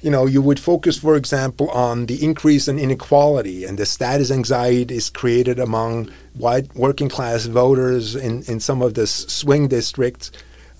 [0.00, 4.30] you know, you would focus, for example, on the increase in inequality and the status
[4.30, 10.30] anxiety is created among white working class voters in, in some of the swing districts.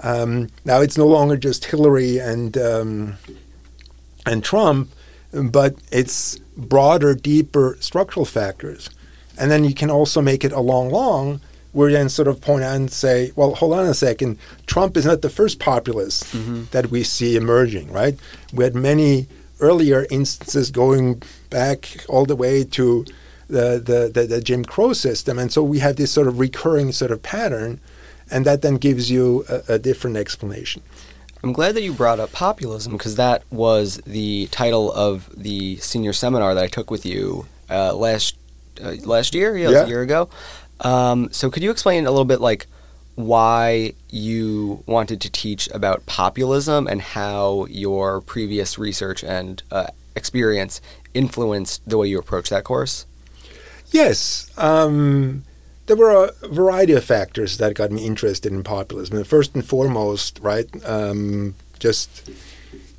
[0.01, 3.15] Um, now it's no longer just Hillary and um,
[4.27, 4.91] and Trump,
[5.35, 8.91] but it's broader, deeper structural factors.
[9.39, 11.41] And then you can also make it a long, long,
[11.73, 14.39] where you then sort of point out and say, well, hold on a second.
[14.67, 16.65] Trump is not the first populist mm-hmm.
[16.71, 18.17] that we see emerging, right?
[18.53, 19.27] We had many
[19.59, 23.05] earlier instances going back all the way to
[23.49, 25.39] the, the, the, the Jim Crow system.
[25.39, 27.81] And so we have this sort of recurring sort of pattern,
[28.31, 30.81] and that then gives you a, a different explanation.
[31.45, 36.13] I'm glad that you brought up populism because that was the title of the senior
[36.13, 38.37] seminar that I took with you uh, last
[38.83, 39.57] uh, last year.
[39.57, 39.85] Yeah, yeah.
[39.85, 40.31] a year ago.
[40.81, 42.67] Um, so could you explain a little bit like
[43.15, 50.81] why you wanted to teach about populism and how your previous research and uh, experience
[51.13, 53.07] influenced the way you approach that course?
[53.91, 54.51] Yes.
[54.59, 55.45] Um,
[55.87, 59.23] there were a variety of factors that got me interested in populism.
[59.25, 62.31] First and foremost, right, um, just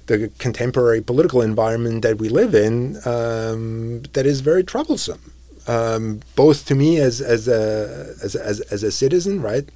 [0.05, 5.31] the contemporary political environment that we live in um, that is very troublesome,
[5.67, 9.67] um, both to me as as a as, as, as a citizen, right.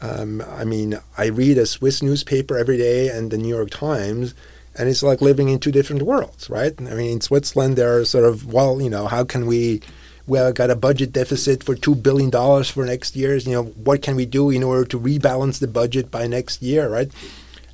[0.00, 4.34] Um, I mean, I read a Swiss newspaper every day and the New York Times,
[4.76, 6.74] and it's like living in two different worlds, right?
[6.80, 9.80] I mean, in Switzerland, there are sort of well, you know, how can we
[10.26, 13.36] we have got a budget deficit for two billion dollars for next year.
[13.36, 16.88] You know, what can we do in order to rebalance the budget by next year,
[16.88, 17.10] right?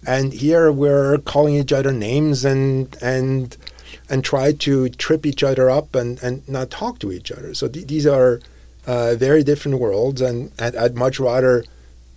[0.07, 3.57] And here we're calling each other names and and
[4.09, 7.55] and try to trip each other up and, and not talk to each other.
[7.55, 8.41] So th- these are
[8.87, 11.65] uh, very different worlds, and I'd, I'd, much rather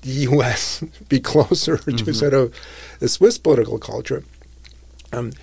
[0.01, 0.83] the U.S.
[1.09, 1.97] be closer mm-hmm.
[1.97, 2.55] to sort of
[2.99, 4.23] the Swiss political culture.
[5.11, 5.33] Um,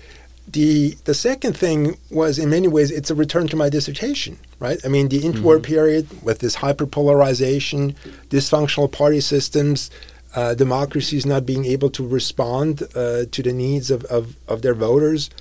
[0.51, 4.79] the the second thing was in many ways it's a return to my dissertation right
[4.83, 5.63] i mean the interwar mm-hmm.
[5.63, 7.95] period with this hyperpolarization
[8.29, 9.91] dysfunctional party systems
[10.35, 14.75] uh, democracies not being able to respond uh, to the needs of, of, of their
[14.75, 15.31] voters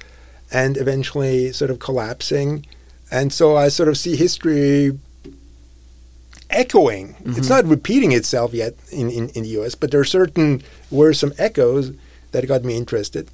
[0.50, 2.66] and eventually sort of collapsing
[3.10, 4.98] and so i sort of see history
[6.50, 7.32] echoing mm-hmm.
[7.36, 11.12] it's not repeating itself yet in, in, in the us but there are certain were
[11.14, 11.92] some echoes
[12.32, 13.30] that got me interested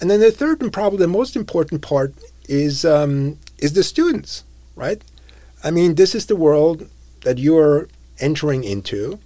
[0.00, 2.14] and then the third and probably the most important part
[2.48, 4.44] is um, is the students,
[4.74, 5.02] right?
[5.62, 6.88] I mean, this is the world
[7.22, 7.88] that you're
[8.18, 9.18] entering into,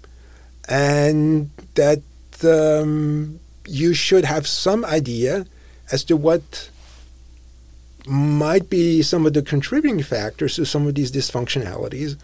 [0.68, 2.02] and that
[2.42, 5.46] um, you should have some idea
[5.92, 6.70] as to what
[8.06, 12.16] might be some of the contributing factors to some of these dysfunctionalities,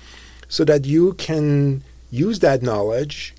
[0.49, 3.33] so that you can use that knowledge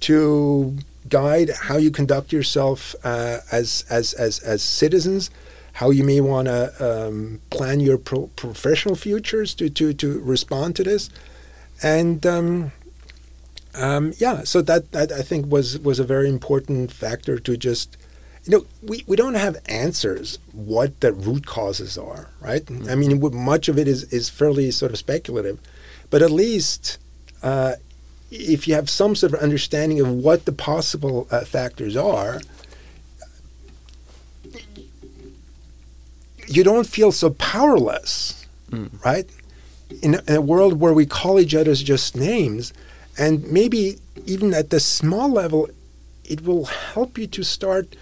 [0.00, 0.76] to
[1.08, 5.30] guide how you conduct yourself uh, as, as, as, as citizens,
[5.74, 6.72] how you may want to
[7.06, 11.10] um, plan your pro- professional futures to, to, to respond to this.
[11.82, 12.72] And um,
[13.74, 17.96] um, yeah, so that, that I think was, was a very important factor to just,
[18.44, 22.64] you know, we, we don't have answers what the root causes are, right?
[22.64, 22.88] Mm-hmm.
[22.88, 25.58] I mean, much of it is, is fairly sort of speculative,
[26.08, 26.98] but at least
[27.42, 27.74] uh,
[28.30, 32.40] if you have some sort of understanding of what the possible uh, factors are,
[36.46, 38.90] you don't feel so powerless, mm.
[39.04, 39.28] right?
[40.02, 42.72] In a, in a, world where we call each other just names,
[43.18, 45.68] and maybe even at the small level,
[46.24, 47.96] it will help you to start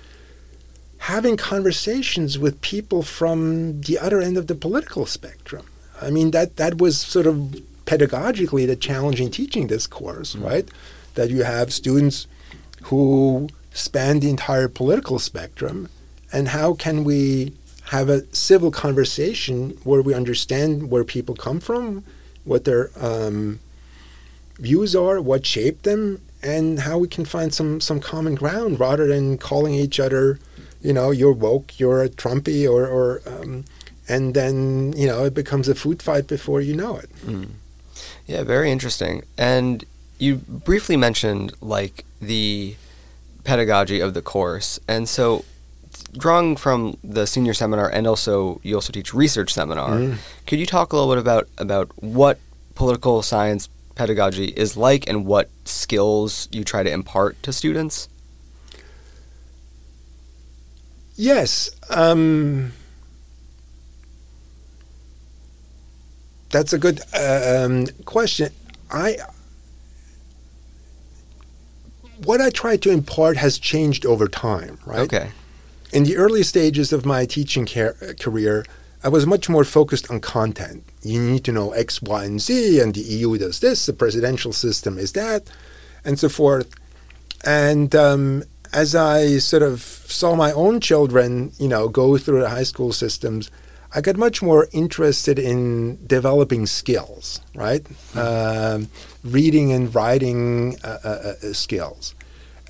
[0.99, 5.67] having conversations with people from the other end of the political spectrum.
[6.01, 7.61] I mean, that, that was sort of
[7.93, 10.47] pedagogically the challenging teaching this course, mm-hmm.
[10.47, 10.69] right?
[11.15, 12.27] That you have students
[12.85, 15.89] who span the entire political spectrum,
[16.33, 17.53] and how can we
[17.87, 22.05] have a civil conversation where we understand where people come from,
[22.45, 23.61] what their um,
[24.59, 29.07] views are, what shaped them, and how we can find some some common ground rather
[29.07, 30.39] than calling each other,
[30.81, 33.65] you know, you're woke, you're a Trumpy, or or um,
[34.09, 37.11] and then you know it becomes a food fight before you know it.
[37.27, 37.49] Mm.
[38.33, 39.25] Yeah, very interesting.
[39.37, 39.85] And
[40.19, 42.77] you briefly mentioned like the
[43.45, 45.45] pedagogy of the course, and so
[46.17, 49.91] drawing from the senior seminar and also you also teach research seminar.
[49.91, 50.17] Mm.
[50.47, 52.39] Could you talk a little bit about about what
[52.75, 58.09] political science pedagogy is like and what skills you try to impart to students?
[61.17, 61.71] Yes.
[61.91, 62.73] Um,
[66.53, 68.53] that's a good uh, um, question.
[68.91, 69.17] I
[72.25, 75.01] what I try to impart has changed over time, right?
[75.01, 75.31] Okay.
[75.93, 78.65] In the early stages of my teaching car- career,
[79.03, 80.85] I was much more focused on content.
[81.03, 84.53] You need to know X, Y, and Z, and the EU does this, the presidential
[84.53, 85.51] system is that,
[86.05, 86.73] and so forth.
[87.45, 92.51] And um, as I sort of saw my own children, you know, go through the
[92.51, 93.51] high school systems,
[93.95, 97.85] I got much more interested in developing skills, right?
[98.15, 98.85] Mm-hmm.
[99.25, 102.15] reading and writing uh, uh, uh, skills.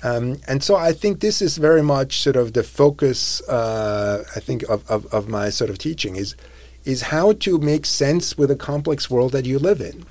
[0.03, 4.39] Um, and so I think this is very much sort of the focus, uh, I
[4.41, 6.35] think, of, of, of, my sort of teaching is,
[6.83, 10.05] is how to make sense with a complex world that you live in.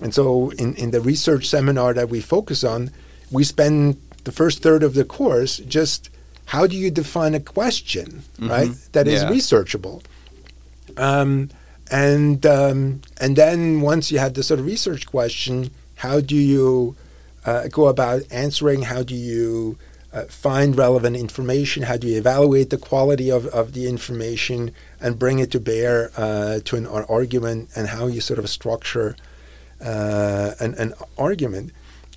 [0.00, 2.90] And so in, in the research seminar that we focus on,
[3.30, 6.10] we spend the first third of the course just
[6.46, 8.48] how do you define a question, mm-hmm.
[8.48, 9.30] right, that is yeah.
[9.30, 10.02] researchable.
[10.96, 11.50] Um,
[11.90, 16.96] and um, and then once you have the sort of research question, how do you
[17.44, 18.82] uh, go about answering?
[18.82, 19.78] How do you
[20.12, 21.84] uh, find relevant information?
[21.84, 26.10] How do you evaluate the quality of, of the information and bring it to bear
[26.16, 27.70] uh, to an argument?
[27.76, 29.16] And how you sort of structure
[29.80, 31.72] uh, an, an argument?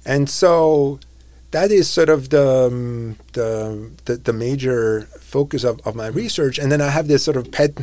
[0.06, 1.00] And so
[1.52, 6.58] that is sort of the, um, the, the, the, major focus of, of my research.
[6.58, 7.74] And then I have this sort of pet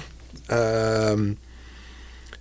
[0.51, 1.38] um,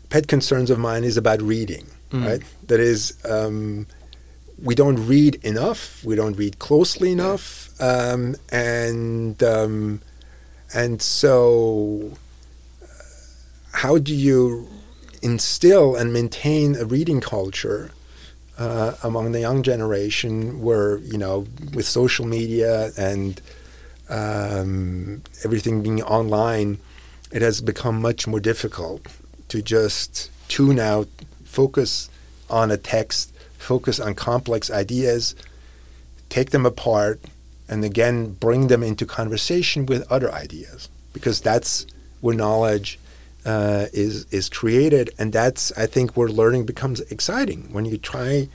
[0.09, 2.25] pet concerns of mine is about reading, mm.
[2.25, 2.41] right?
[2.67, 3.87] That is, um,
[4.63, 10.01] we don't read enough, we don't read closely enough, um, and um,
[10.73, 12.17] and so,
[12.81, 12.87] uh,
[13.73, 14.67] how do you
[15.21, 17.91] instill and maintain a reading culture
[18.57, 23.41] uh, among the young generation, where you know, with social media and
[24.09, 26.77] um, everything being online?
[27.35, 29.05] It has become much more difficult
[29.49, 31.09] to just tune out,
[31.43, 32.09] focus
[32.49, 35.35] on a text, focus on complex ideas,
[36.29, 37.19] take them apart,
[37.67, 41.85] and again bring them into conversation with other ideas, because that's
[42.21, 42.97] where knowledge
[43.45, 48.47] uh, is is created, and that's I think where learning becomes exciting when you try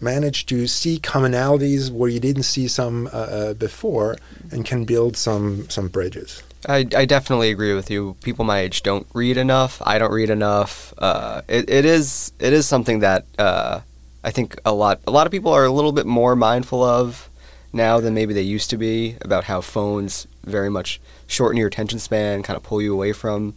[0.00, 4.16] manage to see commonalities where you didn't see some uh, uh before,
[4.50, 6.42] and can build some some bridges.
[6.68, 8.16] I, I definitely agree with you.
[8.22, 9.80] People my age don't read enough.
[9.84, 10.92] I don't read enough.
[10.98, 13.80] Uh, it, it is it is something that uh,
[14.22, 17.30] I think a lot a lot of people are a little bit more mindful of
[17.72, 21.98] now than maybe they used to be about how phones very much shorten your attention
[21.98, 23.54] span, kind of pull you away from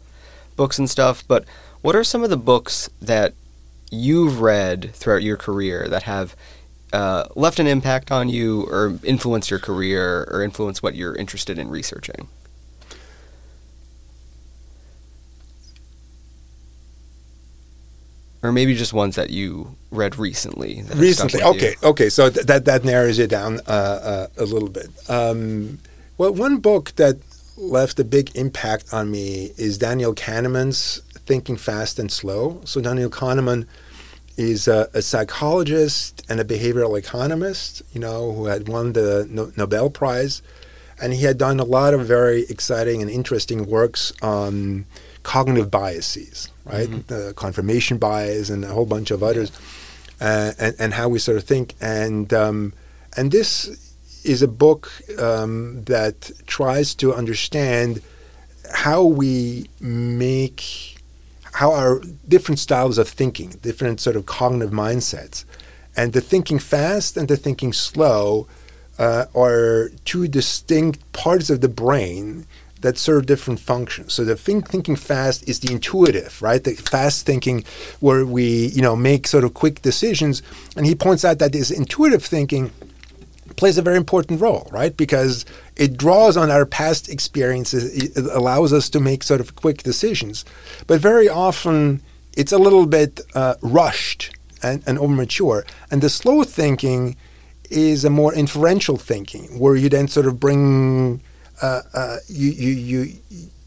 [0.56, 1.28] books and stuff.
[1.28, 1.46] But
[1.82, 3.34] what are some of the books that
[3.92, 6.36] you've read throughout your career that have
[6.94, 11.58] uh, left an impact on you or influenced your career or influenced what you're interested
[11.58, 12.30] in researching?
[18.44, 20.84] Or maybe just ones that you read recently.
[20.94, 21.90] Recently, okay, you.
[21.90, 22.10] okay.
[22.10, 24.90] So th- that that narrows it down uh, uh, a little bit.
[25.10, 25.80] Um,
[26.18, 27.18] well, one book that
[27.58, 32.60] left a big impact on me is Daniel Kahneman's Thinking Fast and Slow.
[32.66, 33.66] So Daniel Kahneman
[34.36, 37.82] is a, a psychologist and a behavioral economist.
[37.94, 40.42] You know, who had won the no- Nobel Prize,
[41.02, 44.86] and he had done a lot of very exciting and interesting works on
[45.24, 46.90] cognitive biases, right?
[46.90, 47.14] Mm-hmm.
[47.14, 49.52] The confirmation bias and a whole bunch of others,
[50.22, 51.74] uh, and, and how we sort of think.
[51.82, 52.74] And um,
[53.18, 53.94] and this
[54.24, 58.02] is a book um, that tries to understand
[58.74, 60.98] how we make
[61.54, 65.46] how our different styles of thinking, different sort of cognitive mindsets,
[65.96, 68.48] and the thinking fast and the thinking slow
[68.98, 72.46] uh, are two distinct parts of the brain
[72.84, 74.14] that serve different functions.
[74.14, 76.64] So the think, thinking fast is the intuitive, right?
[76.64, 77.64] The fast thinking
[78.00, 80.44] where we, you know, make sort of quick decisions.
[80.78, 82.72] And he points out that this intuitive thinking
[83.56, 84.96] plays a very important role, right?
[84.98, 89.84] Because it draws on our past experiences, it allows us to make sort of quick
[89.84, 90.46] decisions.
[90.86, 92.02] But very often,
[92.36, 95.66] it's a little bit uh, rushed and, and over mature.
[95.90, 97.16] And the slow thinking
[97.70, 101.22] is a more inferential thinking, where you then sort of bring
[101.64, 103.14] uh, uh, you, you you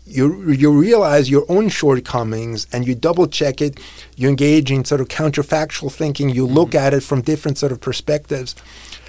[0.07, 3.81] you you realize your own shortcomings and you double check it.
[4.17, 6.29] You engage in sort of counterfactual thinking.
[6.29, 6.87] You look mm-hmm.
[6.87, 8.55] at it from different sort of perspectives.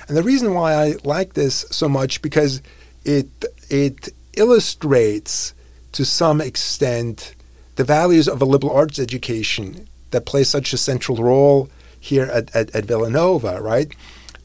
[0.08, 2.62] And the reason why I like this so much because
[3.04, 3.28] it
[3.70, 5.54] it illustrates
[5.92, 7.36] to some extent
[7.76, 11.70] the values of a liberal arts education that plays such a central role
[12.00, 13.94] here at, at, at Villanova, right?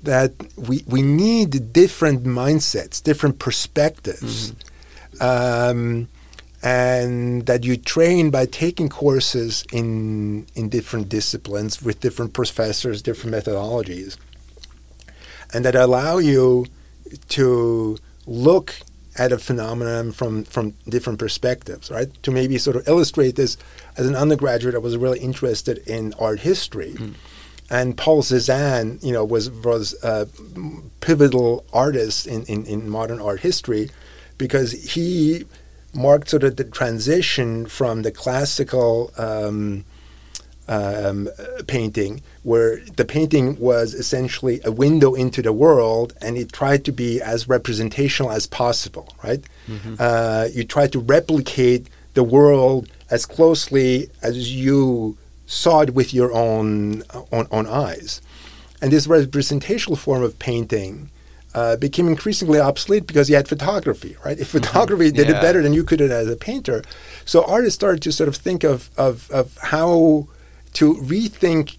[0.02, 4.52] That we, we need different mindsets, different perspectives.
[4.52, 5.22] Mm-hmm.
[5.22, 6.08] Um,
[6.62, 13.34] and that you train by taking courses in in different disciplines with different professors, different
[13.34, 14.16] methodologies,
[15.52, 16.66] and that allow you
[17.28, 18.74] to look
[19.18, 22.10] at a phenomenon from from different perspectives, right?
[22.22, 23.56] To maybe sort of illustrate this,
[23.96, 26.94] as an undergraduate, I was really interested in art history.
[26.94, 27.14] Mm.
[27.72, 30.28] And Paul Cézanne, you know, was was a
[31.00, 33.88] pivotal artist in, in, in modern art history
[34.36, 35.46] because he
[35.94, 39.86] marked sort of the transition from the classical um,
[40.68, 41.30] um,
[41.66, 46.92] painting, where the painting was essentially a window into the world, and it tried to
[46.92, 49.16] be as representational as possible.
[49.24, 49.42] Right?
[49.66, 49.94] Mm-hmm.
[49.98, 55.16] Uh, you try to replicate the world as closely as you
[55.46, 58.20] saw it with your own own, own eyes,
[58.80, 61.10] and this representational form of painting
[61.54, 64.38] uh, became increasingly obsolete because you had photography, right?
[64.38, 64.58] If mm-hmm.
[64.58, 65.16] photography mm-hmm.
[65.16, 65.38] did yeah.
[65.38, 66.82] it better than you could as a painter,
[67.24, 70.28] so artists started to sort of think of of, of how
[70.74, 71.76] to rethink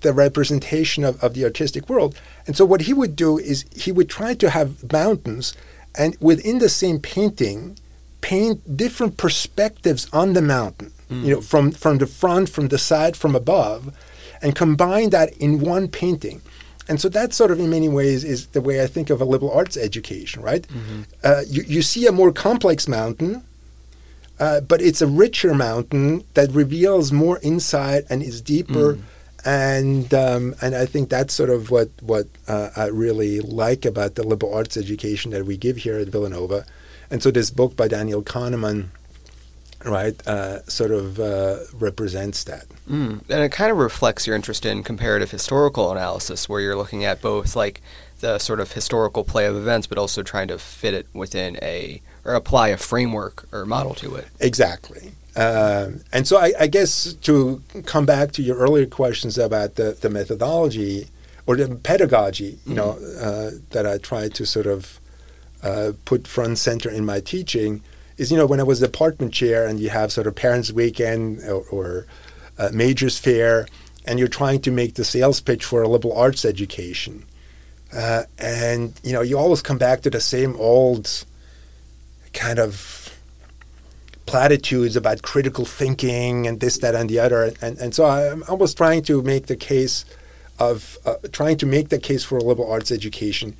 [0.00, 2.18] the representation of, of the artistic world.
[2.46, 5.54] And so what he would do is he would try to have mountains,
[5.94, 7.78] and within the same painting,
[8.20, 10.92] paint different perspectives on the mountain.
[11.10, 11.24] Mm.
[11.24, 13.94] You know, from from the front, from the side, from above,
[14.42, 16.40] and combine that in one painting.
[16.88, 19.24] And so that sort of, in many ways, is the way I think of a
[19.24, 20.66] liberal arts education, right?
[20.66, 21.02] Mm-hmm.
[21.22, 23.44] Uh, you, you see a more complex mountain,
[24.40, 28.94] uh, but it's a richer mountain that reveals more insight and is deeper.
[28.94, 29.02] Mm.
[29.44, 34.16] And um, and I think that's sort of what what uh, I really like about
[34.16, 36.66] the liberal arts education that we give here at Villanova.
[37.10, 38.88] And so this book by Daniel Kahneman
[39.84, 42.66] right, uh, sort of uh, represents that.
[42.88, 43.22] Mm.
[43.28, 47.20] And it kind of reflects your interest in comparative historical analysis, where you're looking at
[47.20, 47.80] both like
[48.20, 52.02] the sort of historical play of events, but also trying to fit it within a
[52.24, 54.28] or apply a framework or model to it.
[54.40, 55.12] Exactly.
[55.36, 59.96] Uh, and so I, I, guess to come back to your earlier questions about the,
[59.98, 61.06] the methodology
[61.46, 62.74] or the pedagogy, you mm-hmm.
[62.74, 65.00] know, uh, that I try to sort of
[65.62, 67.82] uh, put front center in my teaching,
[68.20, 71.40] is you know when I was department chair and you have sort of parents' weekend
[71.44, 72.06] or, or
[72.58, 73.66] uh, majors fair,
[74.04, 77.24] and you're trying to make the sales pitch for a liberal arts education,
[77.96, 81.24] uh, and you know you always come back to the same old
[82.34, 83.18] kind of
[84.26, 88.74] platitudes about critical thinking and this, that, and the other, and and so I'm always
[88.74, 90.04] trying to make the case
[90.58, 93.56] of uh, trying to make the case for a liberal arts education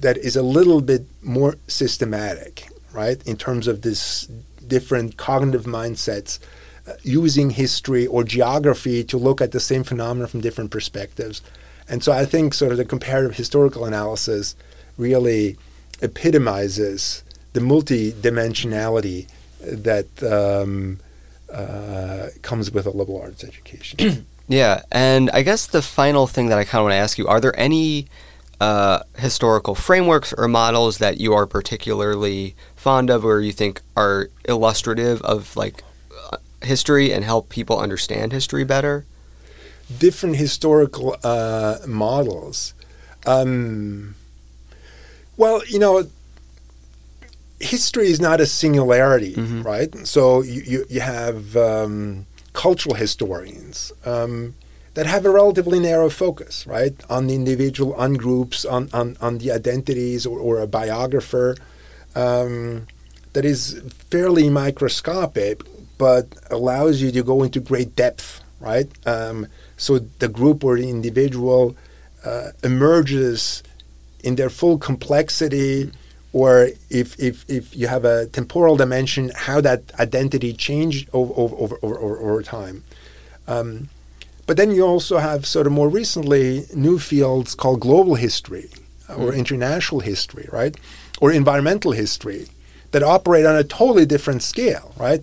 [0.00, 3.22] that is a little bit more systematic right?
[3.26, 4.28] In terms of this
[4.66, 6.38] different cognitive mindsets,
[6.86, 11.42] uh, using history or geography to look at the same phenomena from different perspectives.
[11.88, 14.54] And so I think sort of the comparative historical analysis
[14.96, 15.56] really
[16.00, 17.22] epitomizes
[17.52, 19.26] the multidimensionality
[19.60, 21.00] that um,
[21.52, 24.26] uh, comes with a liberal arts education.
[24.48, 27.26] yeah, and I guess the final thing that I kind of want to ask you:
[27.26, 28.06] Are there any
[28.60, 34.30] uh, historical frameworks or models that you are particularly fond of or you think are
[34.48, 35.82] illustrative of like
[36.32, 39.04] uh, history and help people understand history better?
[39.98, 42.74] Different historical uh, models.
[43.26, 44.16] Um,
[45.36, 46.08] well, you know,
[47.60, 49.62] history is not a singularity, mm-hmm.
[49.62, 50.06] right?
[50.06, 53.92] So you, you, you have um, cultural historians.
[54.04, 54.54] Um,
[54.98, 59.38] that have a relatively narrow focus, right, on the individual, on groups, on, on, on
[59.38, 61.56] the identities, or, or a biographer
[62.16, 62.84] um,
[63.32, 63.80] that is
[64.10, 65.62] fairly microscopic,
[65.98, 68.88] but allows you to go into great depth, right?
[69.06, 69.46] Um,
[69.76, 71.76] so the group or the individual
[72.24, 73.62] uh, emerges
[74.24, 75.92] in their full complexity,
[76.32, 81.54] or if, if, if you have a temporal dimension, how that identity changed over, over,
[81.56, 82.82] over, over, over time.
[83.46, 83.90] Um,
[84.48, 88.70] but then you also have sort of more recently new fields called global history,
[89.14, 90.74] or international history, right?
[91.20, 92.48] Or environmental history
[92.92, 95.22] that operate on a totally different scale, right?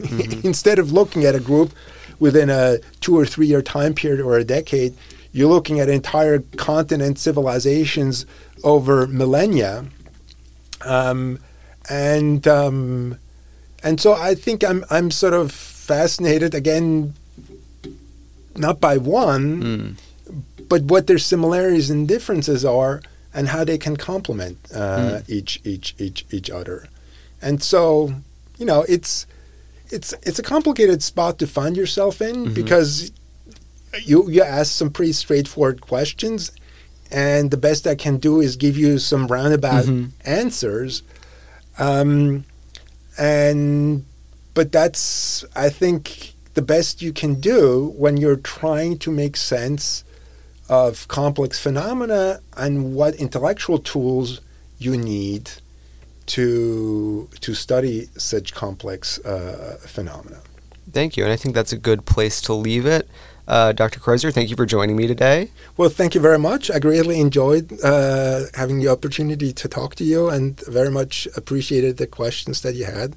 [0.44, 1.72] Instead of looking at a group
[2.18, 4.94] within a two or three year time period or a decade,
[5.32, 8.26] you're looking at entire continent civilizations
[8.64, 9.86] over millennia.
[10.84, 11.38] Um,
[11.88, 13.18] and um,
[13.82, 17.14] and so I think I'm I'm sort of fascinated again,
[18.58, 19.96] not by one,
[20.68, 23.00] but what their similarities and differences are,
[23.32, 26.88] and how they can complement uh, each each each each other.
[27.40, 28.12] And so,
[28.58, 29.26] you know, it's
[29.90, 33.10] it's it's a complicated spot to find yourself in because
[34.04, 36.52] you you ask some pretty straightforward questions,
[37.10, 39.86] and the best I can do is give you some roundabout
[40.24, 41.02] answers.
[41.78, 42.44] Um,
[43.16, 44.04] and
[44.54, 50.02] but that's I think the best you can do when you're trying to make sense
[50.68, 54.40] of complex phenomena and what intellectual tools
[54.76, 55.44] you need
[56.26, 60.40] to to study such complex uh, phenomena.
[60.98, 61.22] Thank you.
[61.22, 63.08] And I think that's a good place to leave it.
[63.46, 64.00] Uh, Dr.
[64.00, 65.38] Kreuzer, thank you for joining me today.
[65.76, 66.62] Well, thank you very much.
[66.76, 71.98] I greatly enjoyed uh, having the opportunity to talk to you, and very much appreciated
[71.98, 73.10] the questions that you had.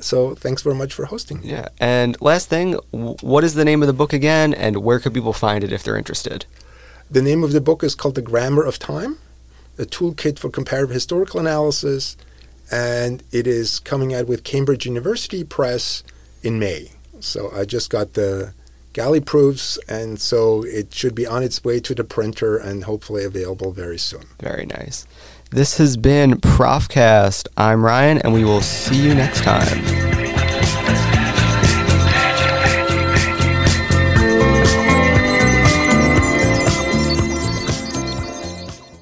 [0.00, 1.40] So, thanks very much for hosting.
[1.42, 1.68] Yeah.
[1.80, 5.32] And last thing, what is the name of the book again, and where could people
[5.32, 6.46] find it if they're interested?
[7.10, 9.18] The name of the book is called The Grammar of Time,
[9.78, 12.16] a toolkit for comparative historical analysis,
[12.70, 16.02] and it is coming out with Cambridge University Press
[16.42, 16.92] in May.
[17.20, 18.52] So I just got the
[18.92, 23.24] galley proofs, and so it should be on its way to the printer and hopefully
[23.24, 24.26] available very soon.
[24.40, 25.06] Very nice.
[25.50, 27.48] This has been Profcast.
[27.56, 30.27] I'm Ryan, and we will see you next time.